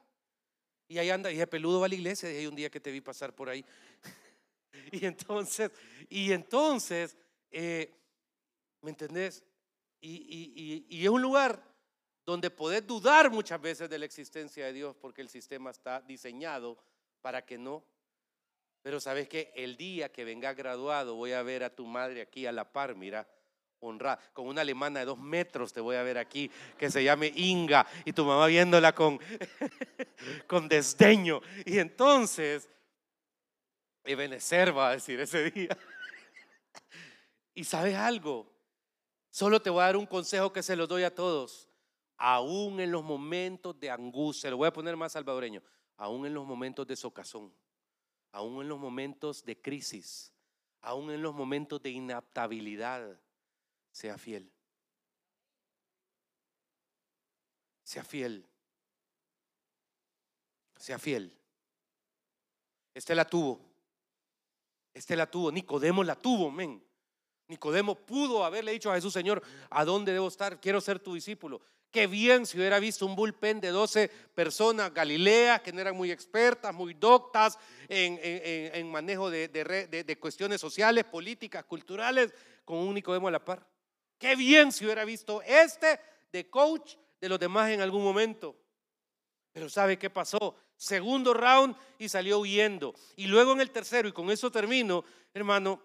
Y 0.87 0.97
ahí 0.97 1.09
anda, 1.09 1.29
dije, 1.29 1.47
peludo 1.47 1.79
va 1.79 1.85
a 1.85 1.89
la 1.89 1.95
iglesia, 1.95 2.29
dije, 2.29 2.41
hay 2.41 2.47
un 2.47 2.55
día 2.55 2.69
que 2.69 2.79
te 2.79 2.91
vi 2.91 3.01
pasar 3.01 3.33
por 3.33 3.49
ahí. 3.49 3.63
y 4.91 5.05
entonces, 5.05 5.71
y 6.09 6.31
entonces, 6.31 7.17
eh, 7.51 7.91
¿me 8.81 8.91
entendés? 8.91 9.43
Y, 10.01 10.85
y, 10.87 11.03
es 11.03 11.09
un 11.09 11.21
lugar 11.21 11.63
donde 12.25 12.51
podés 12.51 12.85
dudar 12.85 13.31
muchas 13.31 13.59
veces 13.59 13.89
de 13.89 13.97
la 13.97 14.05
existencia 14.05 14.65
de 14.65 14.73
Dios 14.73 14.95
porque 14.95 15.23
el 15.23 15.29
sistema 15.29 15.71
está 15.71 16.01
diseñado 16.01 16.77
para 17.21 17.43
que 17.43 17.57
no. 17.57 17.83
Pero 18.83 18.99
sabes 18.99 19.27
que 19.27 19.51
el 19.55 19.77
día 19.77 20.11
que 20.11 20.23
venga 20.23 20.53
graduado 20.53 21.15
voy 21.15 21.31
a 21.31 21.41
ver 21.41 21.63
a 21.63 21.73
tu 21.73 21.87
madre 21.87 22.21
aquí 22.21 22.45
a 22.45 22.51
la 22.51 22.71
par, 22.71 22.95
mira, 22.95 23.27
Con 24.33 24.47
una 24.47 24.61
alemana 24.61 24.99
de 24.99 25.05
dos 25.05 25.19
metros 25.19 25.71
te 25.71 25.79
voy 25.79 25.95
a 25.95 26.03
ver 26.03 26.17
aquí, 26.17 26.49
que 26.77 26.89
se 26.89 27.03
llame 27.03 27.31
Inga, 27.35 27.85
y 28.03 28.13
tu 28.13 28.25
mamá 28.25 28.47
viéndola 28.47 28.95
con, 28.95 29.19
con 30.47 30.67
desdeño. 30.67 31.41
Y 31.65 31.77
entonces, 31.77 32.67
Ebenezer 34.03 34.75
va 34.75 34.89
a 34.89 34.91
decir 34.93 35.19
ese 35.19 35.51
día. 35.51 35.77
Y 37.57 37.63
sabes 37.63 37.95
algo, 37.95 38.51
solo 39.29 39.61
te 39.61 39.69
voy 39.69 39.81
a 39.81 39.85
dar 39.85 39.95
un 39.95 40.05
consejo 40.05 40.51
que 40.51 40.61
se 40.61 40.75
lo 40.75 40.87
doy 40.87 41.03
a 41.03 41.15
todos. 41.15 41.69
Aún 42.17 42.81
en 42.81 42.91
los 42.91 43.01
momentos 43.01 43.79
de 43.79 43.89
angustia, 43.89 44.49
lo 44.49 44.57
voy 44.57 44.67
a 44.67 44.73
poner 44.73 44.97
más 44.97 45.13
salvadoreño, 45.13 45.63
aún 45.95 46.25
en 46.25 46.33
los 46.33 46.45
momentos 46.45 46.85
de 46.85 46.97
socazón, 46.97 47.53
aún 48.33 48.61
en 48.61 48.67
los 48.67 48.77
momentos 48.77 49.45
de 49.45 49.61
crisis, 49.61 50.33
aún 50.81 51.11
en 51.11 51.21
los 51.21 51.33
momentos 51.33 51.81
de 51.81 51.91
inaptabilidad, 51.91 53.17
sea 53.95 54.17
fiel. 54.17 54.51
Sea 57.81 58.03
fiel. 58.03 58.45
Sea 60.75 60.99
fiel. 60.99 61.33
Este 62.93 63.15
la 63.15 63.23
tuvo. 63.23 63.61
Este 64.93 65.15
la 65.15 65.31
tuvo. 65.31 65.49
Nicodemo 65.49 66.03
la 66.03 66.15
tuvo, 66.15 66.51
men. 66.51 66.83
Nicodemo 67.47 67.95
pudo 67.95 68.43
haberle 68.43 68.73
dicho 68.73 68.91
a 68.91 68.95
Jesús, 68.95 69.13
Señor, 69.13 69.41
¿a 69.69 69.85
dónde 69.85 70.11
debo 70.11 70.27
estar? 70.27 70.59
Quiero 70.59 70.81
ser 70.81 70.99
tu 70.99 71.13
discípulo. 71.13 71.61
Qué 71.89 72.05
bien 72.05 72.45
si 72.45 72.57
hubiera 72.57 72.79
visto 72.79 73.05
un 73.05 73.15
bullpen 73.15 73.61
de 73.61 73.69
12 73.69 74.09
personas 74.09 74.93
Galilea 74.93 75.59
que 75.59 75.71
no 75.71 75.79
eran 75.79 75.95
muy 75.95 76.11
expertas, 76.11 76.73
muy 76.73 76.95
doctas 76.95 77.57
en, 77.87 78.91
manejo 78.91 79.29
de, 79.29 79.47
de, 79.47 80.19
cuestiones 80.19 80.59
sociales, 80.59 81.05
políticas, 81.05 81.63
culturales, 81.63 82.33
con 82.65 82.79
un 82.79 82.95
Nicodemo 82.95 83.29
a 83.29 83.31
la 83.31 83.45
par. 83.45 83.74
Qué 84.17 84.35
bien 84.35 84.71
si 84.71 84.85
hubiera 84.85 85.05
visto 85.05 85.41
este 85.41 85.99
de 86.31 86.49
coach 86.49 86.95
de 87.19 87.29
los 87.29 87.39
demás 87.39 87.71
en 87.71 87.81
algún 87.81 88.03
momento. 88.03 88.55
Pero 89.51 89.69
¿sabe 89.69 89.97
qué 89.97 90.09
pasó? 90.09 90.55
Segundo 90.75 91.33
round 91.33 91.75
y 91.97 92.09
salió 92.09 92.39
huyendo. 92.39 92.93
Y 93.15 93.27
luego 93.27 93.53
en 93.53 93.61
el 93.61 93.71
tercero, 93.71 94.07
y 94.07 94.11
con 94.11 94.29
eso 94.29 94.51
termino, 94.51 95.05
hermano, 95.33 95.81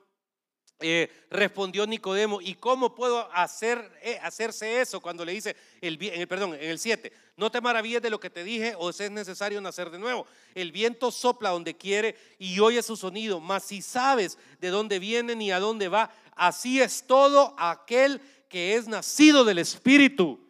eh, 0.82 1.10
respondió 1.30 1.86
Nicodemo, 1.86 2.40
¿y 2.40 2.54
cómo 2.54 2.94
puedo 2.94 3.30
hacer, 3.32 3.92
eh, 4.02 4.18
hacerse 4.22 4.80
eso 4.80 5.00
cuando 5.00 5.26
le 5.26 5.32
dice, 5.32 5.54
el, 5.82 5.98
perdón, 6.26 6.54
en 6.54 6.70
el 6.70 6.78
7, 6.78 7.12
no 7.36 7.50
te 7.50 7.60
maravilles 7.60 8.00
de 8.00 8.08
lo 8.08 8.18
que 8.18 8.30
te 8.30 8.42
dije 8.42 8.74
o 8.78 8.88
es 8.88 9.10
necesario 9.10 9.60
nacer 9.60 9.90
de 9.90 9.98
nuevo. 9.98 10.26
El 10.54 10.72
viento 10.72 11.10
sopla 11.10 11.50
donde 11.50 11.76
quiere 11.76 12.16
y 12.38 12.58
oye 12.60 12.82
su 12.82 12.96
sonido, 12.96 13.40
mas 13.40 13.64
si 13.64 13.82
sabes 13.82 14.38
de 14.58 14.68
dónde 14.68 14.98
viene 14.98 15.36
ni 15.36 15.52
a 15.52 15.60
dónde 15.60 15.88
va, 15.88 16.10
así 16.40 16.80
es 16.80 17.06
todo 17.06 17.54
aquel 17.58 18.18
que 18.48 18.74
es 18.74 18.88
nacido 18.88 19.44
del 19.44 19.58
Espíritu. 19.58 20.40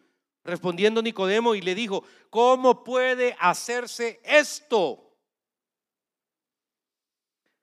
Respondiendo 0.43 1.01
Nicodemo 1.01 1.53
y 1.53 1.61
le 1.61 1.75
dijo, 1.75 2.03
¿cómo 2.29 2.83
puede 2.83 3.35
hacerse 3.39 4.21
esto? 4.23 5.17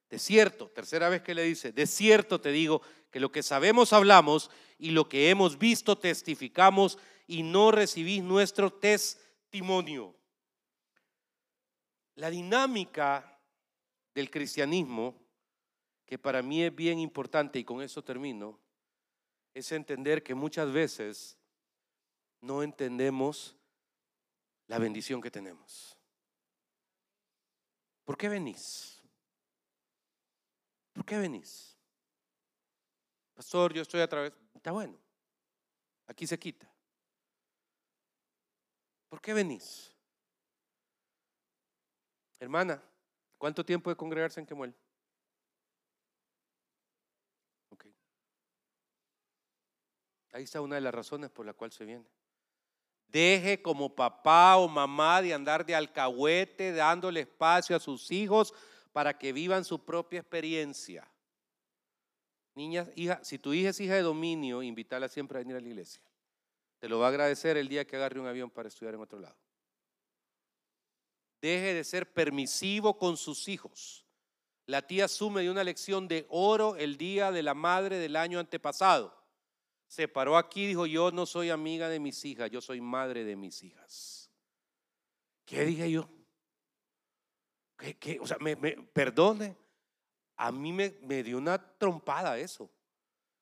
De 0.09 0.19
cierto, 0.19 0.69
tercera 0.69 1.09
vez 1.09 1.23
que 1.23 1.33
le 1.33 1.43
dice, 1.43 1.71
de 1.71 1.87
cierto 1.87 2.39
te 2.39 2.51
digo 2.51 2.81
que 3.11 3.19
lo 3.19 3.31
que 3.31 3.43
sabemos 3.43 3.93
hablamos 3.93 4.51
y 4.77 4.91
lo 4.91 5.09
que 5.09 5.29
hemos 5.31 5.57
visto 5.57 5.97
testificamos 5.97 6.99
y 7.27 7.41
no 7.41 7.71
recibís 7.71 8.23
nuestro 8.23 8.71
testimonio. 8.71 10.15
La 12.15 12.29
dinámica 12.29 13.39
del 14.13 14.29
cristianismo, 14.29 15.15
que 16.09 16.17
para 16.17 16.41
mí 16.41 16.63
es 16.63 16.75
bien 16.75 16.97
importante 16.97 17.59
y 17.59 17.63
con 17.63 17.83
eso 17.83 18.03
termino, 18.03 18.59
es 19.53 19.71
entender 19.71 20.23
que 20.23 20.33
muchas 20.33 20.73
veces 20.73 21.37
no 22.41 22.63
entendemos 22.63 23.55
la 24.65 24.79
bendición 24.79 25.21
que 25.21 25.29
tenemos. 25.29 25.95
¿Por 28.05 28.17
qué 28.17 28.27
venís? 28.27 29.03
¿Por 30.93 31.05
qué 31.05 31.19
venís? 31.19 31.77
Pastor, 33.35 33.71
yo 33.71 33.83
estoy 33.83 34.01
a 34.01 34.09
través. 34.09 34.33
Está 34.55 34.71
bueno. 34.71 34.97
Aquí 36.07 36.25
se 36.25 36.39
quita. 36.39 36.67
¿Por 39.09 39.21
qué 39.21 39.31
venís? 39.35 39.95
Hermana, 42.39 42.81
¿cuánto 43.37 43.63
tiempo 43.63 43.91
de 43.91 43.95
congregarse 43.95 44.39
en 44.39 44.47
Quemuel? 44.47 44.73
Ok. 47.71 47.85
Ahí 50.31 50.43
está 50.43 50.61
una 50.61 50.75
de 50.75 50.81
las 50.81 50.93
razones 50.93 51.29
por 51.29 51.45
la 51.45 51.53
cual 51.53 51.71
se 51.71 51.85
viene. 51.85 52.05
Deje 53.07 53.61
como 53.61 53.95
papá 53.95 54.57
o 54.57 54.67
mamá 54.67 55.21
de 55.21 55.33
andar 55.33 55.65
de 55.65 55.73
alcahuete 55.73 56.71
dándole 56.71 57.21
espacio 57.21 57.75
a 57.75 57.79
sus 57.79 58.11
hijos 58.11 58.53
para 58.93 59.17
que 59.17 59.33
vivan 59.33 59.65
su 59.65 59.83
propia 59.83 60.19
experiencia. 60.19 61.07
Niñas, 62.53 62.89
hija, 62.95 63.19
si 63.23 63.39
tu 63.39 63.53
hija 63.53 63.69
es 63.69 63.79
hija 63.79 63.95
de 63.95 64.01
dominio, 64.01 64.61
invítala 64.61 65.07
siempre 65.07 65.37
a 65.37 65.39
venir 65.39 65.55
a 65.55 65.61
la 65.61 65.67
iglesia. 65.67 66.03
Te 66.79 66.87
lo 66.87 66.99
va 66.99 67.07
a 67.07 67.09
agradecer 67.09 67.57
el 67.57 67.67
día 67.67 67.85
que 67.85 67.95
agarre 67.95 68.19
un 68.19 68.27
avión 68.27 68.49
para 68.49 68.67
estudiar 68.67 68.93
en 68.93 69.01
otro 69.01 69.19
lado. 69.19 69.35
Deje 71.41 71.73
de 71.73 71.83
ser 71.83 72.11
permisivo 72.11 72.97
con 72.97 73.17
sus 73.17 73.47
hijos. 73.47 74.05
La 74.65 74.85
tía 74.85 75.07
Sume 75.07 75.41
dio 75.41 75.51
una 75.51 75.63
lección 75.63 76.07
de 76.07 76.27
oro 76.29 76.75
el 76.75 76.97
día 76.97 77.31
de 77.31 77.41
la 77.41 77.53
madre 77.53 77.97
del 77.97 78.15
año 78.15 78.39
antepasado. 78.39 79.18
Se 79.89 80.07
paró 80.07 80.37
aquí 80.37 80.65
y 80.65 80.67
dijo, 80.67 80.85
yo 80.85 81.11
no 81.11 81.25
soy 81.25 81.49
amiga 81.49 81.89
de 81.89 81.99
mis 81.99 82.23
hijas, 82.23 82.51
yo 82.51 82.61
soy 82.61 82.79
madre 82.79 83.23
de 83.23 83.35
mis 83.35 83.63
hijas. 83.63 84.29
¿Qué 85.45 85.65
dije 85.65 85.89
yo? 85.89 86.07
¿Qué, 87.75 88.19
O 88.21 88.27
sea, 88.27 88.37
me, 88.37 88.55
perdone, 88.55 89.57
a 90.35 90.51
mí 90.51 90.71
me, 90.71 90.95
me 91.01 91.23
dio 91.23 91.39
una 91.39 91.57
trompada 91.57 92.37
eso. 92.37 92.69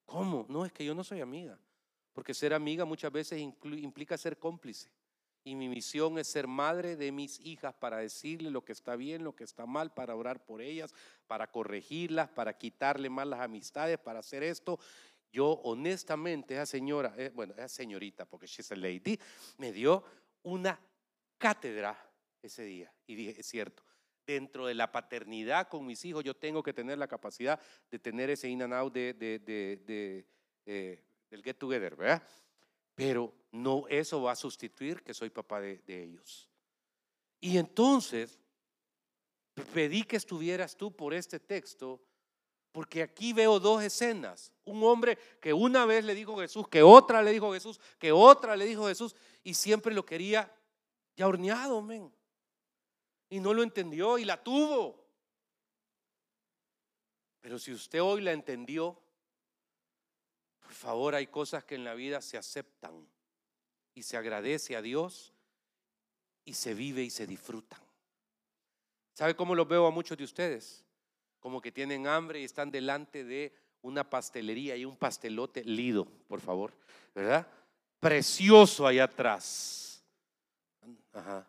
¿Cómo? 0.06 0.46
No, 0.48 0.66
es 0.66 0.72
que 0.72 0.86
yo 0.86 0.96
no 0.96 1.04
soy 1.04 1.20
amiga. 1.20 1.60
Porque 2.14 2.34
ser 2.34 2.54
amiga 2.54 2.86
muchas 2.86 3.12
veces 3.12 3.42
implica 3.42 4.18
ser 4.18 4.40
cómplice. 4.40 4.90
Y 5.44 5.54
mi 5.54 5.68
misión 5.68 6.18
es 6.18 6.28
ser 6.28 6.48
madre 6.48 6.96
de 6.96 7.12
mis 7.12 7.42
hijas 7.42 7.74
para 7.74 7.98
decirle 7.98 8.52
lo 8.52 8.64
que 8.64 8.72
está 8.72 8.96
bien, 8.96 9.26
lo 9.26 9.36
que 9.36 9.44
está 9.44 9.66
mal, 9.66 9.94
para 9.94 10.16
orar 10.16 10.46
por 10.46 10.62
ellas, 10.62 10.96
para 11.28 11.52
corregirlas, 11.52 12.30
para 12.30 12.58
quitarle 12.58 13.10
mal 13.10 13.30
las 13.30 13.42
amistades, 13.42 13.98
para 13.98 14.20
hacer 14.20 14.44
esto. 14.44 14.80
Yo 15.32 15.52
honestamente, 15.64 16.54
esa 16.54 16.66
señora, 16.66 17.14
eh, 17.18 17.32
bueno, 17.34 17.54
esa 17.54 17.68
señorita, 17.68 18.26
porque 18.26 18.48
she's 18.48 18.72
a 18.72 18.76
lady, 18.76 19.20
me 19.58 19.72
dio 19.72 20.04
una 20.44 20.80
cátedra 21.38 21.98
ese 22.42 22.64
día. 22.64 22.94
Y 23.06 23.16
dije, 23.16 23.40
es 23.40 23.46
cierto, 23.46 23.84
dentro 24.28 24.68
de 24.68 24.76
la 24.76 24.92
paternidad 24.92 25.70
con 25.70 25.86
mis 25.86 26.04
hijos 26.04 26.24
yo 26.24 26.36
tengo 26.36 26.62
que 26.62 26.74
tener 26.74 26.98
la 26.98 27.08
capacidad 27.08 27.60
de 27.90 27.98
tener 27.98 28.30
ese 28.30 28.50
in 28.50 28.62
and 28.62 28.74
out 28.74 28.94
de, 28.94 29.14
de, 29.14 30.26
eh, 30.66 31.04
del 31.30 31.44
get 31.44 31.58
together, 31.58 31.96
¿verdad? 31.96 32.22
Pero 32.94 33.34
no 33.52 33.86
eso 33.88 34.22
va 34.22 34.34
a 34.34 34.36
sustituir 34.36 35.02
que 35.02 35.14
soy 35.14 35.30
papá 35.30 35.62
de, 35.62 35.82
ellos. 35.88 36.50
Y 37.40 37.58
entonces 37.58 38.40
pedí 39.74 40.04
que 40.04 40.18
estuvieras 40.18 40.76
tú 40.76 40.96
por 40.96 41.14
este 41.14 41.40
texto, 41.40 42.02
porque 42.78 43.02
aquí 43.02 43.34
veo 43.34 43.60
dos 43.60 43.82
escenas. 43.82 44.54
Un 44.64 44.84
hombre 44.84 45.18
que 45.42 45.52
una 45.52 45.88
vez 45.88 46.06
le 46.06 46.14
dijo 46.14 46.38
Jesús, 46.38 46.68
que 46.68 46.84
otra 46.84 47.24
le 47.24 47.32
dijo 47.32 47.52
Jesús, 47.52 47.80
que 47.98 48.12
otra 48.12 48.56
le 48.56 48.66
dijo 48.66 48.88
Jesús, 48.88 49.16
y 49.44 49.56
siempre 49.56 49.96
lo 49.96 50.06
quería 50.06 50.56
ya 51.16 51.28
horneado, 51.28 51.82
men. 51.82 52.14
Y 53.32 53.40
no 53.40 53.52
lo 53.56 53.64
entendió 53.64 54.20
y 54.20 54.26
la 54.26 54.44
tuvo. 54.44 55.04
Pero 57.42 57.58
si 57.58 57.74
usted 57.74 58.00
hoy 58.00 58.22
la 58.22 58.32
entendió, 58.32 59.02
por 60.60 60.74
favor, 60.74 61.16
hay 61.16 61.26
cosas 61.26 61.64
que 61.64 61.74
en 61.74 61.84
la 61.84 61.96
vida 61.96 62.22
se 62.22 62.38
aceptan 62.38 63.08
y 63.96 64.04
se 64.04 64.18
agradece 64.18 64.76
a 64.76 64.84
Dios 64.84 65.34
y 66.46 66.54
se 66.54 66.76
vive 66.76 67.02
y 67.02 67.10
se 67.10 67.26
disfrutan. 67.26 67.82
¿Sabe 69.16 69.36
cómo 69.36 69.56
los 69.56 69.68
veo 69.68 69.88
a 69.88 69.90
muchos 69.90 70.16
de 70.16 70.26
ustedes? 70.26 70.87
Como 71.40 71.62
que 71.62 71.72
tienen 71.72 72.08
hambre 72.08 72.42
y 72.42 72.44
están 72.44 72.72
delante 72.72 73.24
de 73.24 73.54
una 73.82 74.10
pastelería 74.10 74.76
y 74.76 74.86
un 74.86 74.98
pastelote 74.98 75.64
lido, 75.64 76.06
por 76.28 76.42
favor, 76.42 76.74
¿verdad? 77.14 77.48
Precioso 78.00 78.86
allá 78.86 79.06
atrás. 79.06 80.04
Ajá. 81.14 81.48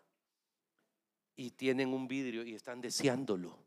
Y 1.35 1.51
tienen 1.51 1.93
un 1.93 2.07
vidrio 2.07 2.43
y 2.43 2.55
están 2.55 2.81
deseándolo. 2.81 3.57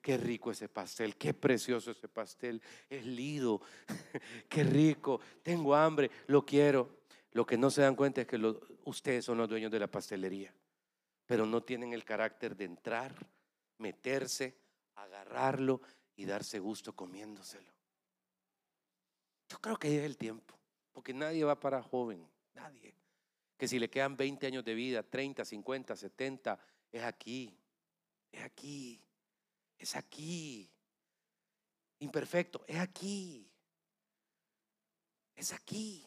Qué 0.00 0.16
rico 0.16 0.52
ese 0.52 0.68
pastel, 0.68 1.16
qué 1.16 1.34
precioso 1.34 1.90
ese 1.90 2.06
pastel, 2.06 2.62
es 2.88 3.04
lido, 3.04 3.60
qué 4.48 4.62
rico, 4.62 5.20
tengo 5.42 5.74
hambre, 5.74 6.10
lo 6.28 6.44
quiero. 6.46 7.02
Lo 7.32 7.44
que 7.44 7.58
no 7.58 7.68
se 7.68 7.82
dan 7.82 7.96
cuenta 7.96 8.20
es 8.20 8.28
que 8.28 8.40
ustedes 8.84 9.24
son 9.24 9.38
los 9.38 9.48
dueños 9.48 9.72
de 9.72 9.80
la 9.80 9.88
pastelería, 9.88 10.54
pero 11.26 11.44
no 11.44 11.60
tienen 11.64 11.92
el 11.92 12.04
carácter 12.04 12.56
de 12.56 12.66
entrar, 12.66 13.12
meterse, 13.78 14.54
agarrarlo 14.96 15.80
y 16.16 16.24
darse 16.24 16.58
gusto 16.58 16.94
comiéndoselo. 16.94 17.72
Yo 19.48 19.58
creo 19.60 19.76
que 19.76 19.98
es 19.98 20.04
el 20.04 20.16
tiempo, 20.16 20.58
porque 20.92 21.12
nadie 21.12 21.44
va 21.44 21.58
para 21.58 21.82
joven, 21.82 22.28
nadie. 22.54 22.94
Que 23.56 23.68
si 23.68 23.78
le 23.78 23.90
quedan 23.90 24.16
20 24.16 24.46
años 24.46 24.64
de 24.64 24.74
vida, 24.74 25.02
30, 25.02 25.44
50, 25.44 25.96
70, 25.96 26.58
es 26.90 27.02
aquí, 27.02 27.56
es 28.32 28.42
aquí. 28.42 29.04
Es 29.78 29.96
aquí. 29.96 30.70
Imperfecto, 31.98 32.64
es 32.66 32.78
aquí. 32.78 33.50
Es 35.34 35.52
aquí. 35.52 36.06